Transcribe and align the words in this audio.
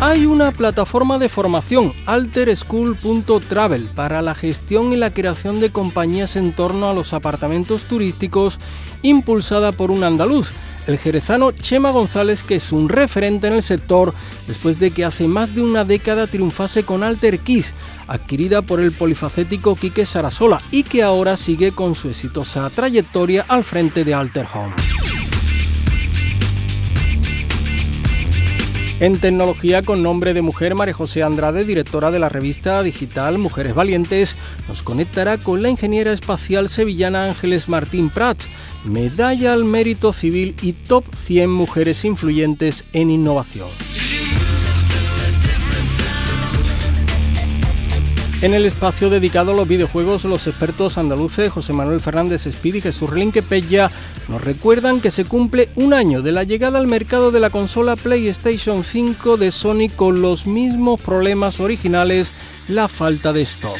Hay 0.00 0.26
una 0.26 0.50
plataforma 0.50 1.18
de 1.18 1.28
formación, 1.28 1.92
alterschool.travel, 2.06 3.88
para 3.94 4.22
la 4.22 4.34
gestión 4.34 4.92
y 4.92 4.96
la 4.96 5.10
creación 5.10 5.60
de 5.60 5.70
compañías 5.70 6.36
en 6.36 6.52
torno 6.52 6.88
a 6.88 6.94
los 6.94 7.12
apartamentos 7.14 7.84
turísticos, 7.84 8.58
impulsada 9.02 9.72
por 9.72 9.90
un 9.90 10.04
andaluz, 10.04 10.52
el 10.86 10.98
jerezano 10.98 11.52
Chema 11.52 11.90
González, 11.90 12.42
que 12.42 12.56
es 12.56 12.72
un 12.72 12.88
referente 12.88 13.46
en 13.46 13.54
el 13.54 13.62
sector 13.62 14.12
después 14.46 14.78
de 14.78 14.90
que 14.90 15.04
hace 15.04 15.28
más 15.28 15.54
de 15.54 15.62
una 15.62 15.84
década 15.84 16.26
triunfase 16.26 16.82
con 16.82 17.02
Alter 17.02 17.38
Kiss, 17.38 17.72
adquirida 18.06 18.62
por 18.62 18.80
el 18.80 18.92
polifacético 18.92 19.76
Quique 19.76 20.04
Sarasola 20.04 20.60
y 20.70 20.82
que 20.82 21.02
ahora 21.02 21.36
sigue 21.36 21.72
con 21.72 21.94
su 21.94 22.10
exitosa 22.10 22.68
trayectoria 22.68 23.46
al 23.48 23.64
frente 23.64 24.04
de 24.04 24.12
Alter 24.12 24.46
Home. 24.52 24.74
En 29.00 29.18
tecnología 29.18 29.82
con 29.82 30.04
nombre 30.04 30.34
de 30.34 30.42
mujer, 30.42 30.76
María 30.76 30.94
José 30.94 31.24
Andrade, 31.24 31.64
directora 31.64 32.12
de 32.12 32.20
la 32.20 32.28
revista 32.28 32.80
digital 32.82 33.38
Mujeres 33.38 33.74
Valientes, 33.74 34.36
nos 34.68 34.84
conectará 34.84 35.36
con 35.36 35.62
la 35.62 35.68
ingeniera 35.68 36.12
espacial 36.12 36.68
sevillana 36.68 37.24
Ángeles 37.24 37.68
Martín 37.68 38.08
Prats, 38.08 38.46
medalla 38.84 39.52
al 39.52 39.64
mérito 39.64 40.12
civil 40.12 40.54
y 40.62 40.74
top 40.74 41.04
100 41.26 41.50
mujeres 41.50 42.04
influyentes 42.04 42.84
en 42.92 43.10
innovación. 43.10 43.68
En 48.44 48.52
el 48.52 48.66
espacio 48.66 49.08
dedicado 49.08 49.52
a 49.52 49.54
los 49.54 49.66
videojuegos, 49.66 50.24
los 50.24 50.46
expertos 50.46 50.98
andaluces 50.98 51.50
José 51.50 51.72
Manuel 51.72 52.00
Fernández 52.00 52.46
Espíritu 52.46 52.76
y 52.76 52.92
Jesús 52.92 53.08
Relinque 53.08 53.40
Pella 53.40 53.90
nos 54.28 54.44
recuerdan 54.44 55.00
que 55.00 55.10
se 55.10 55.24
cumple 55.24 55.70
un 55.76 55.94
año 55.94 56.20
de 56.20 56.30
la 56.30 56.44
llegada 56.44 56.78
al 56.78 56.86
mercado 56.86 57.30
de 57.30 57.40
la 57.40 57.48
consola 57.48 57.96
PlayStation 57.96 58.82
5 58.82 59.38
de 59.38 59.50
Sony 59.50 59.88
con 59.96 60.20
los 60.20 60.46
mismos 60.46 61.00
problemas 61.00 61.58
originales, 61.58 62.32
la 62.68 62.88
falta 62.88 63.32
de 63.32 63.40
stock. 63.40 63.78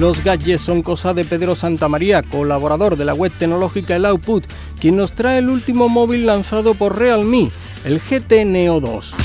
Los 0.00 0.24
gadgets 0.24 0.62
son 0.62 0.82
cosa 0.82 1.14
de 1.14 1.24
Pedro 1.24 1.54
Santamaría, 1.54 2.24
colaborador 2.24 2.96
de 2.96 3.04
la 3.04 3.14
web 3.14 3.30
tecnológica 3.38 3.94
El 3.94 4.06
Output, 4.06 4.42
quien 4.80 4.96
nos 4.96 5.12
trae 5.12 5.38
el 5.38 5.48
último 5.48 5.88
móvil 5.88 6.26
lanzado 6.26 6.74
por 6.74 6.98
Realme, 6.98 7.52
el 7.84 8.00
GT 8.00 8.44
Neo 8.44 8.80
2. 8.80 9.23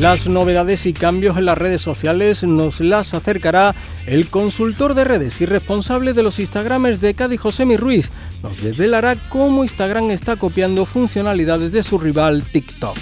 Las 0.00 0.26
novedades 0.26 0.86
y 0.86 0.94
cambios 0.94 1.36
en 1.36 1.44
las 1.44 1.58
redes 1.58 1.82
sociales 1.82 2.42
nos 2.42 2.80
las 2.80 3.12
acercará 3.12 3.74
el 4.06 4.30
consultor 4.30 4.94
de 4.94 5.04
redes 5.04 5.42
y 5.42 5.44
responsable 5.44 6.14
de 6.14 6.22
los 6.22 6.38
Instagramers 6.38 7.02
de 7.02 7.12
Cádiz, 7.12 7.38
Josemi 7.38 7.76
Ruiz. 7.76 8.08
Nos 8.42 8.62
desvelará 8.62 9.16
cómo 9.28 9.62
Instagram 9.62 10.10
está 10.10 10.36
copiando 10.36 10.86
funcionalidades 10.86 11.70
de 11.70 11.82
su 11.82 11.98
rival 11.98 12.42
TikTok. 12.44 12.96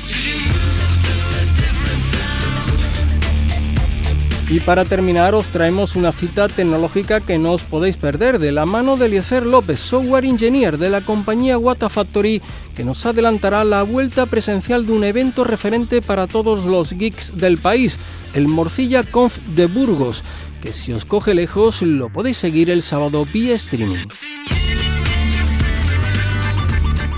Y 4.51 4.61
para 4.61 4.87
terminar 4.87 5.35
os 5.35 5.49
traemos 5.49 5.95
una 5.95 6.11
cita 6.11 6.49
tecnológica 6.49 7.21
que 7.21 7.39
no 7.39 7.53
os 7.53 7.63
podéis 7.63 7.99
perder 7.99 8.39
de 8.39 8.51
la 8.51 8.65
mano 8.65 8.97
de 8.97 9.05
Eliezer 9.05 9.45
López, 9.45 9.79
software 9.79 10.25
engineer 10.25 10.79
de 10.79 10.89
la 10.89 11.03
compañía 11.03 11.59
Wata 11.59 11.91
Factory, 11.91 12.41
que 12.75 12.83
nos 12.83 13.05
adelantará 13.05 13.63
la 13.65 13.83
vuelta 13.83 14.25
presencial 14.25 14.87
de 14.87 14.93
un 14.93 15.05
evento 15.05 15.45
referente 15.45 16.01
para 16.01 16.27
todos 16.27 16.65
los 16.65 16.93
geeks 16.93 17.37
del 17.37 17.59
país, 17.59 17.97
el 18.33 18.49
Morcilla 18.49 19.03
Conf 19.03 19.37
de 19.49 19.67
Burgos, 19.67 20.23
que 20.63 20.73
si 20.73 20.95
os 20.95 21.05
coge 21.05 21.35
lejos 21.35 21.83
lo 21.83 22.09
podéis 22.09 22.39
seguir 22.39 22.71
el 22.71 22.83
sábado 22.83 23.27
vía 23.31 23.55
streaming. 23.55 24.07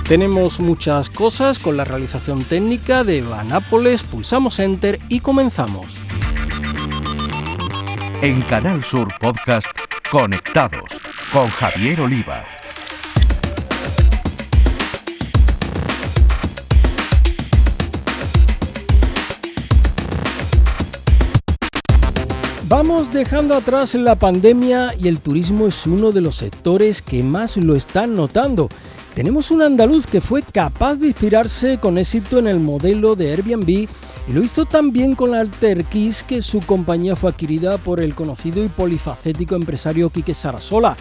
Tenemos 0.08 0.58
muchas 0.58 1.08
cosas 1.08 1.60
con 1.60 1.76
la 1.76 1.84
realización 1.84 2.42
técnica 2.42 3.04
de 3.04 3.22
Banápoles, 3.22 4.02
pulsamos 4.02 4.58
Enter 4.58 4.98
y 5.08 5.20
comenzamos. 5.20 5.99
En 8.22 8.42
Canal 8.42 8.84
Sur 8.84 9.08
Podcast 9.18 9.68
Conectados 10.10 11.00
con 11.32 11.48
Javier 11.48 12.02
Oliva. 12.02 12.44
Vamos 22.68 23.10
dejando 23.10 23.54
atrás 23.54 23.94
la 23.94 24.16
pandemia 24.16 24.94
y 25.00 25.08
el 25.08 25.20
turismo 25.20 25.66
es 25.66 25.86
uno 25.86 26.12
de 26.12 26.20
los 26.20 26.36
sectores 26.36 27.00
que 27.00 27.22
más 27.22 27.56
lo 27.56 27.74
están 27.74 28.14
notando. 28.14 28.68
Tenemos 29.14 29.50
un 29.50 29.60
andaluz 29.60 30.06
que 30.06 30.20
fue 30.20 30.42
capaz 30.42 30.94
de 30.94 31.08
inspirarse 31.08 31.78
con 31.78 31.98
éxito 31.98 32.38
en 32.38 32.46
el 32.46 32.60
modelo 32.60 33.16
de 33.16 33.32
Airbnb 33.32 33.68
y 33.68 34.32
lo 34.32 34.42
hizo 34.42 34.66
también 34.66 35.16
con 35.16 35.34
Alter 35.34 35.84
Keys, 35.84 36.22
que 36.22 36.42
su 36.42 36.60
compañía 36.60 37.16
fue 37.16 37.30
adquirida 37.30 37.76
por 37.78 38.00
el 38.00 38.14
conocido 38.14 38.64
y 38.64 38.68
polifacético 38.68 39.56
empresario 39.56 40.10
Quique 40.10 40.32
Sarasola. 40.32 40.96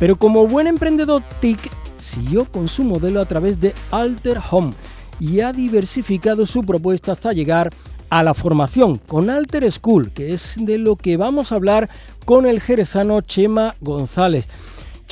Pero 0.00 0.16
como 0.16 0.46
buen 0.46 0.66
emprendedor 0.66 1.22
TIC, 1.40 1.58
siguió 2.00 2.46
con 2.46 2.68
su 2.68 2.84
modelo 2.84 3.20
a 3.20 3.26
través 3.26 3.60
de 3.60 3.74
Alter 3.90 4.40
Home 4.50 4.72
y 5.20 5.40
ha 5.40 5.52
diversificado 5.52 6.46
su 6.46 6.62
propuesta 6.62 7.12
hasta 7.12 7.32
llegar 7.32 7.70
a 8.08 8.22
la 8.22 8.34
formación 8.34 8.98
con 8.98 9.30
Alter 9.30 9.70
School, 9.70 10.10
que 10.12 10.34
es 10.34 10.56
de 10.58 10.78
lo 10.78 10.96
que 10.96 11.16
vamos 11.16 11.52
a 11.52 11.56
hablar 11.56 11.88
con 12.24 12.46
el 12.46 12.60
jerezano 12.60 13.20
Chema 13.20 13.74
González. 13.80 14.48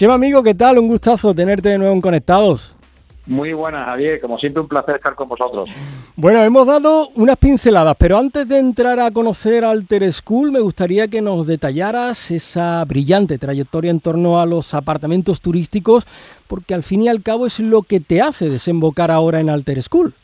Chema, 0.01 0.15
amigo, 0.15 0.43
¿qué 0.43 0.55
tal? 0.55 0.79
Un 0.79 0.89
gustazo 0.89 1.35
tenerte 1.35 1.69
de 1.69 1.77
nuevo 1.77 1.93
en 1.93 2.01
Conectados. 2.01 2.75
Muy 3.27 3.53
buenas, 3.53 3.85
Javier. 3.85 4.19
Como 4.19 4.39
siempre, 4.39 4.63
un 4.63 4.67
placer 4.67 4.97
estar 4.97 5.15
con 5.15 5.29
vosotros. 5.29 5.69
Bueno, 6.17 6.43
hemos 6.43 6.67
dado 6.67 7.11
unas 7.17 7.37
pinceladas, 7.37 7.95
pero 7.99 8.17
antes 8.17 8.49
de 8.49 8.59
entrar 8.59 8.99
a 8.99 9.11
conocer 9.11 9.63
Alter 9.63 10.11
School, 10.11 10.53
me 10.53 10.61
gustaría 10.61 11.07
que 11.09 11.21
nos 11.21 11.47
detallaras 11.47 12.31
esa 12.31 12.83
brillante 12.87 13.37
trayectoria 13.37 13.91
en 13.91 14.01
torno 14.01 14.41
a 14.41 14.47
los 14.47 14.73
apartamentos 14.73 15.43
turísticos, 15.43 16.07
porque 16.49 16.73
al 16.73 16.83
fin 16.83 17.03
y 17.03 17.09
al 17.09 17.23
cabo 17.23 17.45
es 17.45 17.61
lo 17.61 17.83
que 17.83 18.01
te 18.01 18.23
hace 18.23 18.49
desembocar 18.49 19.11
ahora 19.11 19.39
en 19.41 19.51
Alter 19.51 19.83
School. 19.83 20.15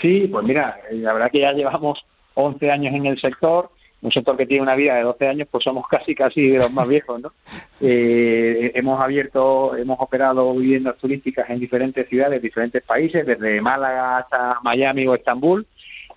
Sí, 0.00 0.28
pues 0.30 0.46
mira, 0.46 0.76
la 0.92 1.14
verdad 1.14 1.32
que 1.32 1.40
ya 1.40 1.52
llevamos 1.52 1.98
11 2.34 2.70
años 2.70 2.94
en 2.94 3.06
el 3.06 3.20
sector 3.20 3.70
un 4.02 4.12
sector 4.12 4.36
que 4.36 4.46
tiene 4.46 4.62
una 4.62 4.74
vida 4.74 4.94
de 4.94 5.02
12 5.02 5.28
años, 5.28 5.48
pues 5.50 5.64
somos 5.64 5.86
casi 5.88 6.14
casi 6.14 6.48
de 6.48 6.58
los 6.58 6.72
más 6.72 6.88
viejos, 6.88 7.20
¿no? 7.20 7.32
Eh, 7.82 8.72
hemos 8.74 9.02
abierto, 9.02 9.74
hemos 9.74 9.98
operado 10.00 10.54
viviendas 10.54 10.98
turísticas 10.98 11.48
en 11.48 11.60
diferentes 11.60 12.06
ciudades, 12.10 12.42
diferentes 12.42 12.82
países, 12.82 13.24
desde 13.24 13.58
Málaga 13.62 14.18
hasta 14.18 14.58
Miami 14.62 15.06
o 15.06 15.14
Estambul, 15.14 15.66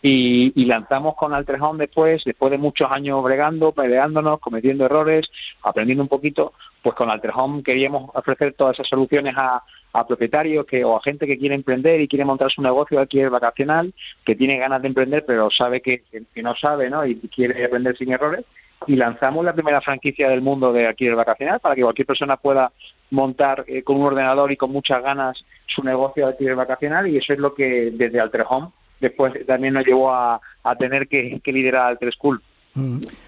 y, 0.02 0.52
y, 0.62 0.66
lanzamos 0.66 1.16
con 1.16 1.32
Home 1.34 1.86
después, 1.86 2.22
después 2.26 2.52
de 2.52 2.58
muchos 2.58 2.92
años 2.92 3.24
bregando, 3.24 3.72
peleándonos, 3.72 4.42
cometiendo 4.42 4.86
errores, 4.86 5.32
aprendiendo 5.62 6.04
un 6.04 6.10
poquito, 6.10 6.52
pues 6.84 6.96
con 6.96 7.10
Alter 7.10 7.32
Home 7.34 7.64
queríamos 7.64 8.12
ofrecer 8.14 8.54
todas 8.54 8.76
esas 8.76 8.88
soluciones 8.88 9.34
a, 9.38 9.64
a 9.94 10.06
propietarios 10.06 10.66
que, 10.66 10.84
o 10.84 10.98
a 10.98 11.02
gente 11.02 11.26
que 11.26 11.38
quiere 11.38 11.56
emprender 11.56 12.02
y 12.02 12.08
quiere 12.08 12.26
montar 12.26 12.52
su 12.52 12.62
negocio 12.62 13.00
aquí 13.00 13.20
el 13.20 13.30
vacacional, 13.30 13.94
que 14.26 14.36
tiene 14.36 14.58
ganas 14.58 14.82
de 14.82 14.90
emprender 14.90 15.24
pero 15.26 15.50
sabe 15.50 15.82
que, 15.82 16.04
que 16.34 16.44
no 16.44 16.56
sabe 16.56 16.90
¿no? 16.90 17.06
y 17.06 17.16
quiere 17.16 17.66
aprender 17.66 17.98
sin 17.98 18.12
errores. 18.12 18.46
Y 18.86 18.98
lanzamos 18.98 19.46
la 19.46 19.54
primera 19.54 19.80
franquicia 19.80 20.28
del 20.28 20.42
mundo 20.42 20.74
de 20.74 20.88
aquí 20.88 21.08
vacacional 21.08 21.62
para 21.62 21.74
que 21.74 21.84
cualquier 21.84 22.06
persona 22.06 22.36
pueda 22.36 22.74
montar 23.12 23.64
eh, 23.68 23.82
con 23.84 23.96
un 23.96 24.08
ordenador 24.08 24.52
y 24.52 24.58
con 24.58 24.72
muchas 24.72 25.02
ganas 25.02 25.42
su 25.68 25.84
negocio 25.84 26.26
de 26.26 26.32
alquiler 26.34 26.56
vacacional 26.56 27.08
y 27.08 27.18
eso 27.18 27.32
es 27.32 27.40
lo 27.40 27.54
que 27.54 27.92
desde 27.94 28.20
Alter 28.20 28.44
Home 28.50 28.72
después 29.00 29.34
también 29.46 29.76
nos 29.76 29.86
llevó 29.86 30.12
a, 30.12 30.42
tener 30.80 31.08
que, 31.08 31.40
liderar 31.46 31.88
Alter 31.88 32.12
School. 32.14 32.42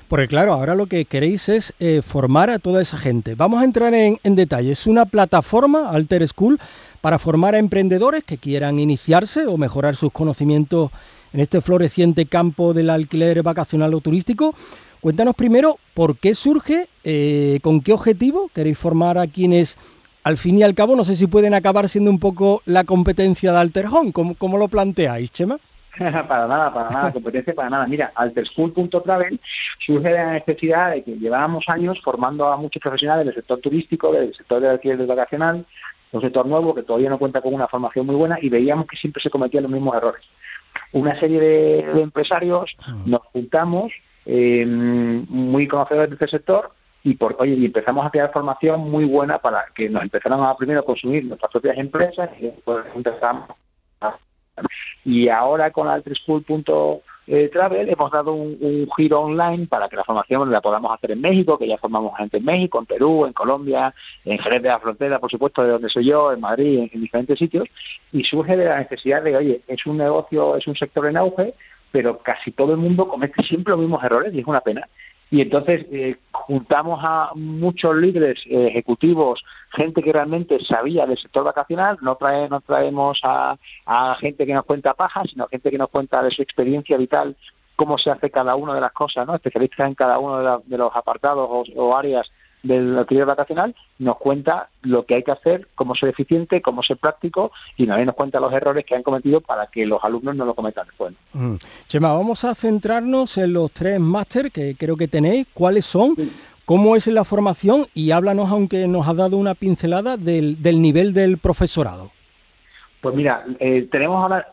Porque 0.07 0.27
claro, 0.27 0.53
ahora 0.53 0.75
lo 0.75 0.87
que 0.87 1.05
queréis 1.05 1.49
es 1.49 1.73
eh, 1.79 2.01
formar 2.03 2.49
a 2.49 2.59
toda 2.59 2.81
esa 2.81 2.97
gente. 2.97 3.35
Vamos 3.35 3.61
a 3.61 3.65
entrar 3.65 3.93
en, 3.93 4.19
en 4.23 4.35
detalle. 4.35 4.71
Es 4.71 4.87
una 4.87 5.05
plataforma, 5.05 5.89
Alter 5.89 6.27
School, 6.27 6.59
para 7.01 7.19
formar 7.19 7.55
a 7.55 7.59
emprendedores 7.59 8.23
que 8.23 8.37
quieran 8.37 8.79
iniciarse 8.79 9.45
o 9.45 9.57
mejorar 9.57 9.95
sus 9.95 10.11
conocimientos 10.11 10.89
en 11.33 11.41
este 11.41 11.61
floreciente 11.61 12.25
campo 12.25 12.73
del 12.73 12.89
alquiler 12.89 13.43
vacacional 13.43 13.93
o 13.93 13.99
turístico. 14.01 14.55
Cuéntanos 15.01 15.35
primero 15.35 15.77
por 15.93 16.17
qué 16.17 16.33
surge, 16.33 16.87
eh, 17.03 17.59
con 17.61 17.81
qué 17.81 17.93
objetivo 17.93 18.49
queréis 18.53 18.77
formar 18.77 19.17
a 19.17 19.27
quienes 19.27 19.77
al 20.23 20.37
fin 20.37 20.57
y 20.57 20.63
al 20.63 20.73
cabo, 20.73 20.95
no 20.95 21.03
sé 21.03 21.15
si 21.15 21.27
pueden 21.27 21.53
acabar 21.53 21.87
siendo 21.87 22.09
un 22.09 22.17
poco 22.17 22.63
la 22.65 22.83
competencia 22.83 23.51
de 23.51 23.59
Alterhome. 23.59 24.11
¿Cómo, 24.11 24.33
cómo 24.33 24.57
lo 24.57 24.67
planteáis, 24.67 25.31
Chema? 25.31 25.59
para 26.27 26.47
nada, 26.47 26.73
para 26.73 26.89
nada, 26.89 27.11
competencia 27.11 27.53
para 27.53 27.69
nada. 27.69 27.87
Mira, 27.87 28.11
Alterschool.travel 28.15 29.39
surge 29.85 30.09
de 30.09 30.13
la 30.13 30.33
necesidad 30.33 30.91
de 30.91 31.03
que 31.03 31.17
llevábamos 31.17 31.65
años 31.67 31.99
formando 32.03 32.47
a 32.47 32.57
muchos 32.57 32.81
profesionales 32.81 33.25
del 33.25 33.35
sector 33.35 33.59
turístico, 33.59 34.11
del 34.11 34.33
sector 34.35 34.61
del 34.61 34.71
alquiler 34.71 35.05
vacacional, 35.05 35.65
un 36.11 36.21
sector 36.21 36.45
nuevo 36.45 36.73
que 36.73 36.83
todavía 36.83 37.09
no 37.09 37.19
cuenta 37.19 37.41
con 37.41 37.53
una 37.53 37.67
formación 37.67 38.05
muy 38.05 38.15
buena 38.15 38.37
y 38.41 38.49
veíamos 38.49 38.87
que 38.87 38.97
siempre 38.97 39.21
se 39.21 39.29
cometían 39.29 39.63
los 39.63 39.71
mismos 39.71 39.95
errores. 39.95 40.23
Una 40.91 41.19
serie 41.19 41.39
de, 41.39 42.01
empresarios 42.01 42.75
ah. 42.81 42.95
nos 43.05 43.21
juntamos, 43.33 43.91
eh, 44.25 44.65
muy 44.65 45.67
conocedores 45.67 46.09
de 46.09 46.15
este 46.15 46.37
sector, 46.37 46.71
y 47.05 47.13
por 47.13 47.35
oye 47.37 47.53
y 47.53 47.65
empezamos 47.65 48.03
a 48.05 48.09
crear 48.09 48.31
formación 48.33 48.89
muy 48.89 49.05
buena 49.05 49.37
para 49.37 49.65
que 49.75 49.87
nos 49.87 50.01
empezaran 50.01 50.41
a 50.41 50.55
primero 50.57 50.79
a 50.79 50.85
consumir 50.85 51.23
nuestras 51.23 51.51
propias 51.51 51.77
empresas 51.77 52.31
y 52.39 52.45
después 52.45 52.83
empezamos 52.95 53.51
a 54.01 54.17
y 55.03 55.29
ahora 55.29 55.71
con 55.71 55.87
Altreschool.travel 55.87 57.89
hemos 57.89 58.11
dado 58.11 58.33
un, 58.33 58.87
giro 58.95 59.21
online 59.21 59.67
para 59.67 59.89
que 59.89 59.95
la 59.95 60.03
formación 60.03 60.51
la 60.51 60.61
podamos 60.61 60.93
hacer 60.93 61.11
en 61.11 61.21
México, 61.21 61.57
que 61.57 61.67
ya 61.67 61.77
formamos 61.77 62.17
gente 62.17 62.37
en 62.37 62.45
México, 62.45 62.79
en 62.79 62.85
Perú, 62.85 63.25
en 63.25 63.33
Colombia, 63.33 63.93
en 64.23 64.37
Jerez 64.39 64.63
de 64.63 64.69
la 64.69 64.79
Frontera, 64.79 65.19
por 65.19 65.29
supuesto, 65.29 65.63
de 65.63 65.69
donde 65.69 65.89
soy 65.89 66.05
yo, 66.05 66.31
en 66.31 66.39
Madrid, 66.39 66.89
en, 66.91 67.01
diferentes 67.01 67.37
sitios, 67.37 67.67
y 68.11 68.23
surge 68.23 68.55
de 68.55 68.65
la 68.65 68.79
necesidad 68.79 69.23
de, 69.23 69.35
oye, 69.35 69.61
es 69.67 69.85
un 69.85 69.97
negocio, 69.97 70.55
es 70.55 70.67
un 70.67 70.75
sector 70.75 71.05
en 71.07 71.17
auge, 71.17 71.53
pero 71.91 72.19
casi 72.19 72.51
todo 72.51 72.73
el 72.73 72.77
mundo 72.77 73.07
comete 73.07 73.43
siempre 73.43 73.71
los 73.71 73.79
mismos 73.79 74.03
errores 74.03 74.33
y 74.33 74.39
es 74.39 74.47
una 74.47 74.61
pena 74.61 74.87
y 75.31 75.41
entonces 75.41 75.85
eh, 75.91 76.17
juntamos 76.31 76.99
a 77.03 77.31
muchos 77.35 77.95
líderes 77.95 78.39
eh, 78.45 78.67
ejecutivos, 78.67 79.43
gente 79.71 80.03
que 80.03 80.13
realmente 80.13 80.63
sabía 80.63 81.05
del 81.05 81.17
sector 81.17 81.43
vacacional, 81.43 81.97
no, 82.01 82.15
trae, 82.15 82.47
no 82.47 82.61
traemos 82.61 83.19
a, 83.23 83.57
gente 84.19 84.45
que 84.45 84.53
nos 84.53 84.65
cuenta 84.65 84.93
pajas, 84.93 85.27
sino 85.31 85.47
gente 85.47 85.71
que 85.71 85.77
nos 85.77 85.89
cuenta 85.89 86.21
de 86.21 86.31
su 86.31 86.41
experiencia 86.41 86.97
vital, 86.97 87.35
cómo 87.75 87.97
se 87.97 88.11
hace 88.11 88.29
cada 88.29 88.55
una 88.55 88.75
de 88.75 88.81
las 88.81 88.93
cosas, 88.93 89.27
¿no? 89.27 89.35
especialistas 89.35 89.87
en 89.87 89.95
cada 89.95 90.19
uno 90.19 90.61
de, 90.65 90.77
los 90.77 90.95
apartados 90.95 91.69
o 91.75 91.95
áreas 91.95 92.29
del 92.65 92.97
alquiler 92.97 93.25
vacacional 93.25 93.75
nos 93.99 94.17
cuenta 94.17 94.69
lo 94.81 95.05
que 95.05 95.15
hay 95.15 95.23
que 95.23 95.31
hacer, 95.31 95.67
cómo 95.75 95.95
ser 95.95 96.09
eficiente, 96.09 96.61
cómo 96.61 96.83
ser 96.83 96.97
práctico 96.97 97.51
y 97.77 97.85
también 97.87 98.07
nos 98.07 98.15
cuenta 98.15 98.39
los 98.39 98.51
errores 98.51 98.85
que 98.85 98.95
han 98.95 99.03
cometido 99.03 99.41
para 99.41 99.67
que 99.67 99.85
los 99.85 100.03
alumnos 100.03 100.35
no 100.35 100.45
lo 100.45 100.53
cometan 100.53 100.87
después. 100.87 101.13
Mm. 101.33 101.55
Chema, 101.87 102.13
vamos 102.13 102.43
a 102.43 102.55
centrarnos 102.55 103.37
en 103.37 103.53
los 103.53 103.71
tres 103.71 103.99
máster 103.99 104.51
que 104.51 104.75
creo 104.75 104.97
que 104.97 105.07
tenéis. 105.07 105.47
¿Cuáles 105.53 105.85
son? 105.85 106.15
¿Cómo 106.65 106.95
es 106.95 107.05
la 107.07 107.23
formación? 107.23 107.85
Y 107.93 108.11
háblanos, 108.11 108.49
aunque 108.49 108.87
nos 108.87 109.07
ha 109.07 109.13
dado 109.13 109.37
una 109.37 109.53
pincelada, 109.53 110.17
del, 110.17 110.61
del 110.63 110.81
nivel 110.81 111.13
del 111.13 111.37
profesorado. 111.37 112.11
Pues 113.01 113.15
mira, 113.15 113.45
eh, 113.59 113.87
tenemos 113.91 114.19
ahora, 114.19 114.51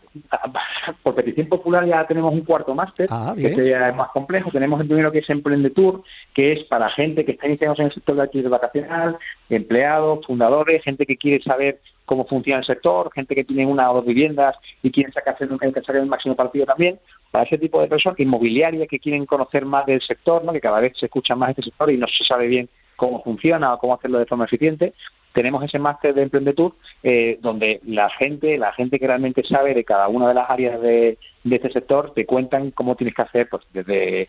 por 1.03 1.15
petición 1.15 1.49
popular 1.49 1.87
ya 1.87 2.07
tenemos 2.07 2.33
un 2.33 2.43
cuarto 2.43 2.75
máster, 2.75 3.07
ah, 3.11 3.35
que 3.37 3.47
este 3.47 3.71
ya 3.71 3.89
es 3.89 3.97
más 3.97 4.11
complejo. 4.11 4.51
Tenemos 4.51 4.81
el 4.81 4.87
primero 4.87 5.11
que 5.11 5.21
es 5.21 5.31
Emprendetour, 5.31 6.03
que 6.35 6.53
es 6.53 6.65
para 6.65 6.91
gente 6.91 7.25
que 7.25 7.33
está 7.33 7.47
iniciando 7.47 7.77
en 7.79 7.87
el 7.87 7.95
sector 7.95 8.17
de 8.17 8.23
alquiler 8.23 8.51
vacacional, 8.51 9.19
empleados, 9.49 10.27
fundadores, 10.27 10.83
gente 10.83 11.07
que 11.07 11.17
quiere 11.17 11.43
saber 11.43 11.81
cómo 12.05 12.27
funciona 12.27 12.61
el 12.61 12.67
sector, 12.67 13.11
gente 13.15 13.35
que 13.35 13.45
tiene 13.45 13.65
una 13.65 13.91
o 13.91 13.95
dos 13.95 14.07
viviendas 14.07 14.57
y 14.83 14.91
quieren 14.91 15.13
sacarse, 15.13 15.47
sacar 15.47 15.97
el 15.97 16.07
máximo 16.07 16.37
partido 16.37 16.67
también. 16.67 16.99
Para 17.31 17.45
ese 17.45 17.57
tipo 17.57 17.81
de 17.81 17.89
personas, 17.89 18.21
inmobiliarias 18.21 18.89
que 18.89 18.99
quieren 18.99 19.25
conocer 19.25 19.65
más 19.65 19.87
del 19.87 20.03
sector, 20.03 20.45
¿no? 20.45 20.53
que 20.53 20.61
cada 20.61 20.81
vez 20.81 20.93
se 20.99 21.07
escucha 21.07 21.35
más 21.35 21.51
este 21.51 21.63
sector 21.63 21.91
y 21.91 21.97
no 21.97 22.07
se 22.07 22.25
sabe 22.25 22.47
bien 22.49 22.69
cómo 22.97 23.23
funciona 23.23 23.73
o 23.73 23.79
cómo 23.79 23.95
hacerlo 23.95 24.19
de 24.19 24.27
forma 24.27 24.45
eficiente 24.45 24.93
tenemos 25.33 25.65
ese 25.65 25.79
máster 25.79 26.15
de 26.15 26.23
Emprendetour 26.23 26.75
eh, 27.03 27.39
donde 27.41 27.81
la 27.87 28.11
gente, 28.11 28.59
la 28.59 28.73
gente 28.73 28.99
que 28.99 29.07
realmente 29.07 29.43
sabe 29.45 29.75
de 29.75 29.85
cada 29.85 30.09
una 30.09 30.29
de 30.29 30.35
las 30.35 30.51
áreas 30.51 30.81
de, 30.81 31.19
este 31.45 31.73
sector, 31.73 32.13
te 32.15 32.25
cuentan 32.27 32.71
cómo 32.71 32.95
tienes 32.95 33.15
que 33.15 33.23
hacer, 33.23 33.49
pues 33.49 33.65
desde 33.73 34.29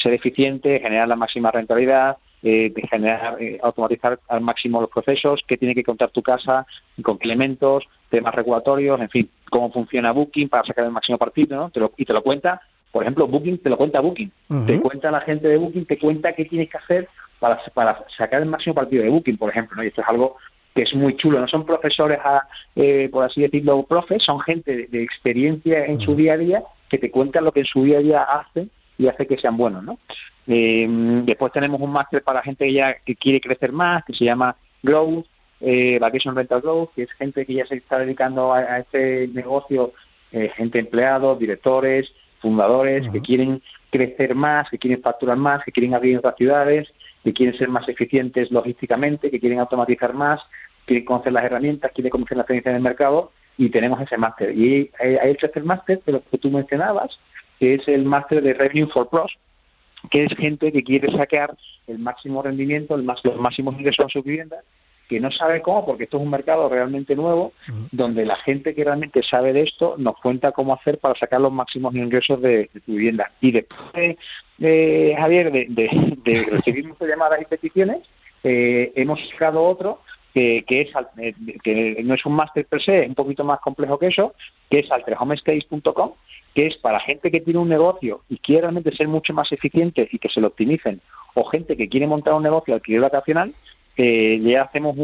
ser 0.00 0.14
eficiente, 0.14 0.80
generar 0.80 1.08
la 1.08 1.16
máxima 1.16 1.50
rentabilidad, 1.50 2.18
eh, 2.42 2.72
generar, 2.90 3.36
eh, 3.40 3.58
automatizar 3.62 4.20
al 4.28 4.40
máximo 4.40 4.80
los 4.80 4.90
procesos, 4.90 5.40
qué 5.46 5.56
tiene 5.56 5.74
que 5.74 5.84
contar 5.84 6.10
tu 6.10 6.22
casa, 6.22 6.66
con 7.02 7.18
qué 7.18 7.26
elementos, 7.26 7.84
temas 8.10 8.34
regulatorios, 8.34 9.00
en 9.00 9.08
fin, 9.08 9.30
cómo 9.50 9.72
funciona 9.72 10.12
Booking 10.12 10.48
para 10.48 10.64
sacar 10.64 10.84
el 10.84 10.92
máximo 10.92 11.18
partido, 11.18 11.56
¿no? 11.56 11.70
Te 11.70 11.80
lo, 11.80 11.92
y 11.96 12.04
te 12.04 12.12
lo 12.12 12.22
cuenta, 12.22 12.60
por 12.92 13.02
ejemplo, 13.02 13.26
Booking 13.26 13.58
te 13.58 13.70
lo 13.70 13.76
cuenta 13.76 14.00
Booking, 14.00 14.30
te 14.66 14.80
cuenta 14.80 15.10
la 15.10 15.22
gente 15.22 15.48
de 15.48 15.56
Booking, 15.56 15.86
te 15.86 15.98
cuenta 15.98 16.34
qué 16.34 16.44
tienes 16.44 16.68
que 16.68 16.78
hacer 16.78 17.08
para, 17.40 17.58
para 17.74 18.04
sacar 18.16 18.42
el 18.42 18.48
máximo 18.48 18.74
partido 18.74 19.02
de 19.02 19.08
Booking, 19.08 19.38
por 19.38 19.50
ejemplo, 19.50 19.76
¿no? 19.76 19.82
Y 19.82 19.88
esto 19.88 20.02
es 20.02 20.08
algo 20.08 20.36
que 20.74 20.82
es 20.82 20.94
muy 20.94 21.16
chulo. 21.16 21.40
No 21.40 21.48
son 21.48 21.64
profesores, 21.64 22.18
a, 22.22 22.46
eh, 22.76 23.08
por 23.10 23.24
así 23.24 23.40
decirlo, 23.40 23.82
profes, 23.84 24.22
son 24.22 24.40
gente 24.40 24.88
de, 24.88 25.02
experiencia 25.02 25.86
en 25.86 26.00
su 26.00 26.14
día 26.14 26.34
a 26.34 26.36
día 26.38 26.62
que 26.88 26.98
te 26.98 27.10
cuentan 27.10 27.44
lo 27.44 27.52
que 27.52 27.60
en 27.60 27.66
su 27.66 27.82
día 27.84 27.98
a 27.98 28.02
día 28.02 28.22
hacen 28.22 28.70
y 28.98 29.08
hace 29.08 29.26
que 29.26 29.38
sean 29.38 29.56
buenos, 29.56 29.82
¿no? 29.82 29.98
Eh, 30.46 30.86
después 31.24 31.52
tenemos 31.52 31.80
un 31.80 31.92
máster 31.92 32.22
para 32.22 32.42
gente 32.42 32.66
que 32.66 32.72
ya 32.74 32.96
que 33.04 33.16
quiere 33.16 33.40
crecer 33.40 33.72
más, 33.72 34.04
que 34.04 34.12
se 34.12 34.24
llama 34.24 34.56
Growth, 34.82 35.24
eh, 35.60 35.98
Vacation 35.98 36.34
Rental 36.34 36.60
Growth, 36.60 36.90
que 36.94 37.04
es 37.04 37.12
gente 37.12 37.46
que 37.46 37.54
ya 37.54 37.66
se 37.66 37.76
está 37.76 37.98
dedicando 37.98 38.52
a, 38.52 38.78
este 38.78 39.28
negocio, 39.28 39.92
eh, 40.32 40.50
gente 40.56 40.78
empleados, 40.78 41.38
directores, 41.38 42.12
fundadores, 42.42 43.08
que 43.10 43.20
quieren 43.20 43.62
crecer 43.90 44.34
más, 44.34 44.68
que 44.68 44.78
quieren 44.78 45.00
facturar 45.00 45.36
más, 45.36 45.64
que 45.64 45.72
quieren 45.72 45.94
abrir 45.94 46.18
otras 46.18 46.36
ciudades, 46.36 46.88
que 47.24 47.32
quieren 47.32 47.56
ser 47.56 47.68
más 47.68 47.88
eficientes 47.88 48.50
logísticamente, 48.50 49.30
que 49.30 49.40
quieren 49.40 49.60
automatizar 49.60 50.12
más, 50.12 50.40
quieren 50.84 51.04
conocer 51.04 51.32
las 51.32 51.44
herramientas, 51.44 51.92
quieren 51.94 52.10
conocer 52.10 52.36
la 52.36 52.42
experiencia 52.42 52.72
del 52.72 52.82
mercado 52.82 53.32
y 53.56 53.70
tenemos 53.70 54.00
ese 54.00 54.18
máster. 54.18 54.56
Y 54.56 54.90
hay 54.98 55.30
hecho 55.30 55.46
este 55.46 55.60
máster 55.60 56.02
de 56.04 56.12
lo 56.12 56.22
que 56.24 56.38
tú 56.38 56.50
mencionabas, 56.50 57.18
que 57.58 57.74
es 57.74 57.86
el 57.88 58.04
máster 58.04 58.42
de 58.42 58.54
Revenue 58.54 58.88
for 58.88 59.08
Pros, 59.08 59.32
que 60.10 60.24
es 60.24 60.36
gente 60.36 60.72
que 60.72 60.82
quiere 60.82 61.10
sacar 61.16 61.56
el 61.86 61.98
máximo 61.98 62.42
rendimiento, 62.42 62.96
el 62.96 63.06
los 63.06 63.38
máximos 63.38 63.74
ingresos 63.78 64.06
a 64.06 64.08
sus 64.08 64.24
viviendas 64.24 64.64
que 65.12 65.20
no 65.20 65.30
sabe 65.30 65.60
cómo, 65.60 65.84
porque 65.84 66.04
esto 66.04 66.16
es 66.16 66.22
un 66.22 66.30
mercado 66.30 66.70
realmente 66.70 67.14
nuevo, 67.14 67.52
donde 67.90 68.24
la 68.24 68.36
gente 68.36 68.74
que 68.74 68.82
realmente 68.82 69.22
sabe 69.22 69.52
de 69.52 69.62
esto 69.62 69.96
nos 69.98 70.16
cuenta 70.16 70.52
cómo 70.52 70.72
hacer 70.72 70.98
para 70.98 71.18
sacar 71.18 71.38
los 71.38 71.52
máximos 71.52 71.94
ingresos 71.94 72.40
de, 72.40 72.70
tu 72.86 72.92
vivienda. 72.92 73.30
Y 73.42 73.52
después, 73.52 74.16
de, 74.56 75.14
Javier, 75.18 75.52
de, 75.52 76.46
recibir 76.50 76.88
muchas 76.88 77.08
llamadas 77.08 77.42
y 77.42 77.44
peticiones, 77.44 77.98
eh, 78.42 78.90
hemos 78.96 79.20
sacado 79.28 79.62
otro 79.62 80.00
que, 80.32 80.64
que, 80.66 80.80
es, 80.80 80.88
eh, 81.18 81.34
que 81.62 82.02
no 82.02 82.14
es 82.14 82.24
un 82.24 82.32
máster 82.32 82.64
per 82.64 82.82
se, 82.82 83.02
es 83.02 83.08
un 83.08 83.14
poquito 83.14 83.44
más 83.44 83.60
complejo 83.60 83.98
que 83.98 84.06
eso, 84.06 84.34
que 84.70 84.78
es 84.78 84.90
alterhomestays.com, 84.90 86.12
que 86.54 86.66
es 86.68 86.76
para 86.78 87.00
gente 87.00 87.30
que 87.30 87.40
tiene 87.40 87.60
un 87.60 87.68
negocio 87.68 88.22
y 88.30 88.38
quiere 88.38 88.62
realmente 88.62 88.96
ser 88.96 89.08
mucho 89.08 89.34
más 89.34 89.52
eficiente 89.52 90.08
y 90.10 90.18
que 90.18 90.30
se 90.30 90.40
lo 90.40 90.46
optimicen, 90.46 91.02
o 91.34 91.44
gente 91.44 91.76
que 91.76 91.90
quiere 91.90 92.06
montar 92.06 92.32
un 92.32 92.42
negocio 92.42 92.72
alquiler 92.72 93.02
vacacional, 93.02 93.52
que 93.96 94.40
ya 94.40 94.62
hacemos 94.62 94.96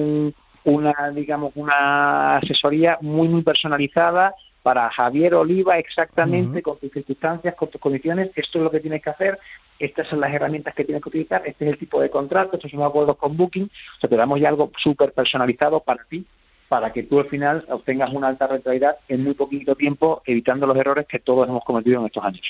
una, 0.64 1.10
digamos, 1.14 1.52
una 1.54 2.36
asesoría 2.36 2.98
muy, 3.00 3.28
muy 3.28 3.42
personalizada 3.42 4.34
para 4.62 4.90
Javier 4.90 5.34
Oliva 5.34 5.78
exactamente 5.78 6.62
con 6.62 6.78
tus 6.78 6.92
circunstancias, 6.92 7.54
con 7.54 7.70
tus 7.70 7.80
condiciones, 7.80 8.30
esto 8.36 8.58
es 8.58 8.64
lo 8.64 8.70
que 8.70 8.80
tienes 8.80 9.02
que 9.02 9.10
hacer, 9.10 9.38
estas 9.78 10.08
son 10.08 10.20
las 10.20 10.32
herramientas 10.32 10.74
que 10.74 10.84
tienes 10.84 11.02
que 11.02 11.08
utilizar, 11.08 11.42
este 11.46 11.64
es 11.64 11.72
el 11.72 11.78
tipo 11.78 12.00
de 12.00 12.10
contrato, 12.10 12.56
estos 12.56 12.70
son 12.70 12.80
los 12.80 12.88
acuerdos 12.88 13.16
con 13.16 13.36
Booking, 13.36 13.64
o 13.64 14.00
sea, 14.00 14.10
te 14.10 14.16
damos 14.16 14.40
ya 14.40 14.48
algo 14.48 14.70
súper 14.76 15.12
personalizado 15.12 15.80
para 15.80 16.04
ti 16.04 16.26
para 16.68 16.92
que 16.92 17.02
tú 17.02 17.18
al 17.18 17.28
final 17.28 17.64
obtengas 17.70 18.12
una 18.12 18.28
alta 18.28 18.46
rentabilidad 18.46 18.96
en 19.08 19.24
muy 19.24 19.34
poquito 19.34 19.74
tiempo, 19.74 20.22
evitando 20.26 20.66
los 20.66 20.76
errores 20.76 21.06
que 21.06 21.18
todos 21.18 21.48
hemos 21.48 21.64
cometido 21.64 22.00
en 22.00 22.06
estos 22.06 22.24
años. 22.24 22.42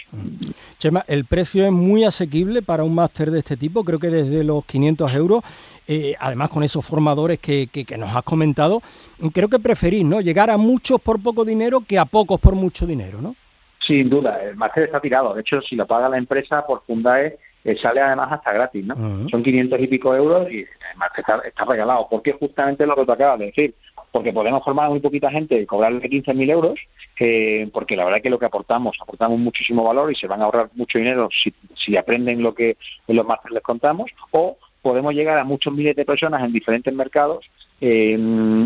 Chema, 0.79 1.05
el 1.07 1.25
precio 1.25 1.65
es 1.65 1.73
muy 1.73 2.05
asequible 2.05 2.63
para 2.63 2.83
un 2.83 2.95
máster 2.95 3.31
de 3.31 3.39
este 3.39 3.57
tipo, 3.57 3.85
creo 3.85 4.01
que 4.01 4.09
desde 4.09 4.43
los 4.43 4.65
500 4.65 5.15
euros, 5.15 5.43
eh, 5.87 6.15
además 6.19 6.49
con 6.49 6.65
esos 6.65 6.85
formadores 6.85 7.39
que, 7.39 7.69
que, 7.69 7.97
nos 7.97 8.15
has 8.15 8.25
comentado, 8.25 8.83
creo 9.33 9.49
que 9.49 9.61
preferís 9.61 10.05
¿no? 10.05 10.21
llegar 10.21 10.51
a 10.51 10.59
muchos 10.59 11.01
por 11.01 11.23
poco 11.23 11.45
dinero 11.45 11.83
que 11.87 11.99
a 11.99 12.05
pocos 12.05 12.41
por 12.41 12.55
mucho 12.55 12.87
dinero, 12.87 13.21
¿no? 13.23 13.37
Sin 13.87 14.11
duda, 14.11 14.43
el 14.43 14.57
máster 14.57 14.85
está 14.85 15.01
tirado. 15.01 15.33
De 15.33 15.41
hecho, 15.41 15.63
si 15.63 15.77
lo 15.77 15.87
paga 15.87 16.09
la 16.09 16.19
empresa 16.19 16.67
por 16.67 16.83
Fundae, 16.85 17.39
eh, 17.65 17.77
sale 17.81 18.01
además 18.01 18.33
hasta 18.33 18.53
gratis, 18.53 18.85
¿no? 18.85 18.95
Son 19.31 19.43
500 19.43 19.81
y 19.81 19.87
pico 19.87 20.15
euros 20.15 20.51
y 20.51 20.65
además 20.91 21.11
está, 21.17 21.41
está 21.45 21.65
regalado. 21.65 22.07
Porque 22.11 22.33
justamente 22.33 22.87
lo 22.87 22.95
que 22.97 23.07
te 23.07 23.13
acabas 23.13 23.39
de 23.39 23.47
decir 23.47 23.75
porque 24.13 24.33
podemos 24.33 24.65
formar 24.65 24.87
a 24.87 24.91
muy 24.91 25.01
poquita 25.01 25.31
gente 25.31 25.61
y 25.61 25.67
cobrarle 25.67 26.01
15.000 26.01 26.51
euros, 26.51 26.79
porque 27.73 27.97
la 27.97 28.05
verdad 28.05 28.19
es 28.19 28.23
que 28.23 28.31
lo 28.31 28.39
que 28.39 28.47
aportamos, 28.47 28.97
aportamos 29.01 29.39
muchísimo 29.39 29.85
valor 29.85 30.11
y 30.11 30.17
se 30.17 30.27
van 30.27 30.41
a 30.41 30.45
ahorrar 30.45 30.71
mucho 30.75 30.99
dinero 30.99 31.29
si, 31.43 31.53
si 31.77 31.97
aprenden 31.97 32.43
lo 32.43 32.55
que 32.55 32.77
en 33.07 33.17
los 33.17 33.27
másteres 33.27 33.55
les 33.55 33.63
contamos, 33.63 34.11
o 34.31 34.57
podemos 34.83 35.15
llegar 35.15 35.39
a 35.39 35.45
muchos 35.45 35.73
miles 35.73 35.97
de 35.97 36.05
personas 36.05 36.43
en 36.45 36.53
diferentes 36.53 36.95
mercados 36.95 37.45
eh, 37.81 38.17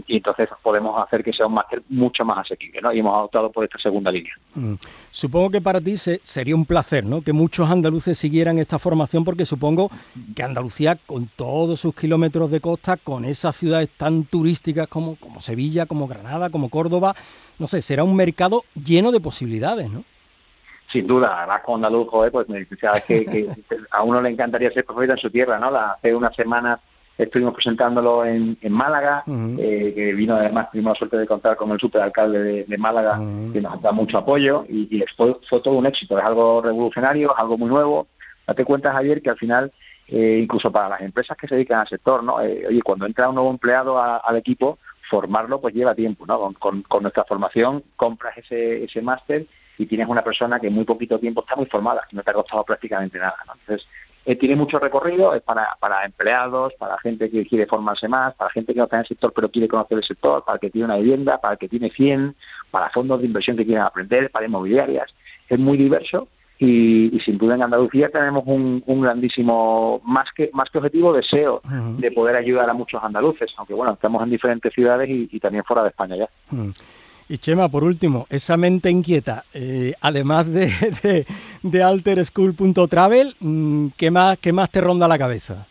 y 0.07 0.17
entonces 0.17 0.49
podemos 0.63 1.03
hacer 1.05 1.23
que 1.23 1.35
sea 1.35 1.47
un 1.47 1.55
máster 1.55 1.83
mucho 1.91 2.25
más 2.25 2.39
asequible, 2.39 2.81
¿no? 2.81 2.93
Y 2.93 3.01
hemos 3.01 3.25
optado 3.25 3.53
por 3.53 3.65
esta 3.65 3.79
segunda 3.79 4.11
línea. 4.11 4.33
Mm. 4.55 4.75
Supongo 5.11 5.51
que 5.51 5.61
para 5.61 5.81
ti 5.83 5.97
sería 5.99 6.55
un 6.55 6.65
placer, 6.65 7.05
¿no? 7.05 7.21
Que 7.21 7.35
muchos 7.35 7.71
andaluces 7.71 8.17
siguieran 8.17 8.59
esta 8.59 8.79
formación, 8.79 9.23
porque 9.23 9.45
supongo 9.45 9.91
que 10.35 10.43
Andalucía, 10.43 10.97
con 11.07 11.29
todos 11.37 11.81
sus 11.81 11.95
kilómetros 11.95 12.51
de 12.51 12.61
costa, 12.61 12.97
con 12.97 13.27
esas 13.27 13.55
ciudades 13.55 13.91
tan 13.91 14.25
turísticas 14.25 14.89
como, 14.89 15.17
como 15.17 15.43
Sevilla, 15.43 15.85
como 15.85 16.09
Granada, 16.09 16.49
como 16.49 16.71
Córdoba, 16.71 17.15
no 17.59 17.67
sé, 17.67 17.83
será 17.83 18.05
un 18.05 18.17
mercado 18.17 18.63
lleno 18.75 19.13
de 19.13 19.21
posibilidades, 19.21 19.91
¿no? 19.91 20.05
Sin 20.91 21.07
duda, 21.07 21.39
además 21.39 21.63
con 21.65 21.77
andaluz, 21.77 22.09
pues 22.11 22.47
sabes 22.81 23.05
que, 23.07 23.27
que, 23.27 23.49
a 23.91 24.03
uno 24.03 24.23
le 24.23 24.31
encantaría 24.31 24.71
ser 24.71 24.87
profeta 24.87 25.13
en 25.15 25.19
su 25.19 25.31
tierra, 25.31 25.59
¿no? 25.59 25.69
hace 25.77 26.15
unas 26.15 26.35
semanas 26.35 26.81
estuvimos 27.19 27.55
presentándolo 27.55 28.25
en, 28.25 28.57
Málaga, 28.71 29.25
eh, 29.27 29.93
que 29.95 30.13
vino 30.15 30.37
además, 30.37 30.71
tuvimos 30.71 30.95
la 30.95 30.99
suerte 30.99 31.17
de 31.19 31.27
contar 31.27 31.57
con 31.57 31.71
el 31.71 31.79
superalcalde 31.79 32.65
de, 32.65 32.79
Málaga, 32.79 33.19
que 33.53 33.61
nos 33.61 33.81
da 33.83 33.93
mucho 33.93 34.19
apoyo 34.19 34.65
y, 34.69 35.03
fue, 35.17 35.61
todo 35.61 35.75
un 35.75 35.87
éxito, 35.87 36.19
es 36.19 36.25
algo 36.25 36.63
revolucionario, 36.63 37.33
es 37.33 37.39
algo 37.39 37.59
muy 37.59 37.69
nuevo. 37.69 38.09
Date 38.47 38.65
cuenta, 38.65 38.93
Javier, 38.93 39.23
que 39.23 39.31
al 39.31 39.39
final, 39.39 39.73
eh, 40.09 40.41
incluso 40.43 40.73
para 40.73 40.89
las 40.89 41.01
empresas 41.03 41.37
que 41.37 41.47
se 41.47 41.55
dedican 41.55 41.81
al 41.81 41.89
sector, 41.89 42.25
¿no? 42.25 42.41
Eh, 42.41 42.65
oye, 42.69 42.83
cuando 42.83 43.07
entra 43.07 43.29
un 43.29 43.37
nuevo 43.37 43.51
empleado 43.51 44.01
al 44.01 44.37
equipo, 44.37 44.79
formarlo 45.09 45.61
pues 45.61 45.75
lleva 45.75 45.95
tiempo, 45.95 46.27
¿no? 46.27 46.53
Con, 46.59 46.85
nuestra 47.01 47.25
formación 47.25 47.85
compras 47.97 48.37
ese, 48.39 48.85
ese 48.85 49.03
máster 49.03 49.47
y 49.79 49.87
tienes 49.87 50.09
una 50.09 50.23
persona 50.23 50.59
que 50.59 50.69
en 50.69 50.75
muy 50.75 50.85
poquito 50.85 51.19
tiempo 51.19 51.43
está 51.43 51.57
muy 51.57 51.67
formada, 51.67 52.07
que 52.09 52.17
no 52.17 52.23
te 52.23 52.31
ha 52.31 52.35
costado 52.35 52.65
prácticamente 52.65 53.19
nada, 53.19 53.37
¿no? 53.47 53.53
Entonces, 53.61 53.87
eh, 54.25 54.37
tiene 54.37 54.57
mucho 54.57 54.79
recorrido, 54.79 55.35
es 55.35 55.43
para, 55.43 55.77
para 55.81 56.05
empleados, 56.05 56.73
para 56.79 56.99
gente 56.99 57.29
que 57.31 57.45
quiere 57.45 57.67
formarse 57.67 58.07
más, 58.09 58.35
para 58.35 58.51
gente 58.51 58.73
que 58.73 58.79
no 58.79 58.85
está 58.85 58.97
en 58.97 59.03
el 59.03 59.09
sector 59.09 59.33
pero 59.35 59.51
quiere 59.51 59.69
conocer 59.69 59.99
el 59.99 60.05
sector, 60.05 60.45
para 60.45 60.57
el 60.57 60.61
que 60.61 60.71
tiene 60.71 60.87
una 60.87 60.97
vivienda, 60.97 61.39
para 61.39 61.55
el 61.55 61.59
que 61.59 61.69
tiene 61.69 61.91
100, 61.91 62.37
para 62.71 62.91
fondos 62.91 63.21
de 63.21 63.27
inversión 63.27 63.57
que 63.57 63.65
quieren 63.65 63.83
aprender, 63.85 64.31
para 64.31 64.47
inmobiliarias. 64.47 65.11
Es 65.49 65.59
muy 65.59 65.77
diverso 65.77 66.29
y, 66.59 67.19
sin 67.25 67.39
duda 67.39 67.57
en 67.57 67.65
Andalucía 67.65 68.09
tenemos 68.09 68.45
un, 68.47 68.83
grandísimo, 68.87 70.01
más 70.05 70.29
que, 70.37 70.51
más 70.53 70.71
que 70.71 70.79
objetivo, 70.79 71.13
deseo 71.13 71.61
de 71.99 72.13
poder 72.13 72.37
ayudar 72.37 72.71
a 72.71 72.75
muchos 72.75 73.03
andaluces, 73.03 73.51
aunque 73.57 73.75
bueno, 73.75 73.95
estamos 73.95 74.23
en 74.23 74.31
diferentes 74.31 74.73
ciudades 74.73 75.09
y, 75.11 75.41
también 75.41 75.65
fuera 75.65 75.83
de 75.83 75.89
España 75.89 76.17
ya. 76.17 76.29
Y 77.33 77.39
Chema, 77.39 77.71
por 77.71 77.83
último, 77.83 78.27
esa 78.29 78.59
mente 78.59 78.91
inquieta, 78.91 79.45
eh, 79.55 79.95
además 80.03 80.53
de, 80.53 80.67
de, 81.03 81.27
de 81.63 81.83
alterschool.travel, 81.83 83.37
mm, 83.41 83.87
¿qué 83.97 84.11
más, 84.11 84.37
¿qué 84.37 84.53
más 84.53 84.71
te 84.71 84.83
ronda 84.83 85.09
la 85.09 85.17
cabeza? 85.17 85.67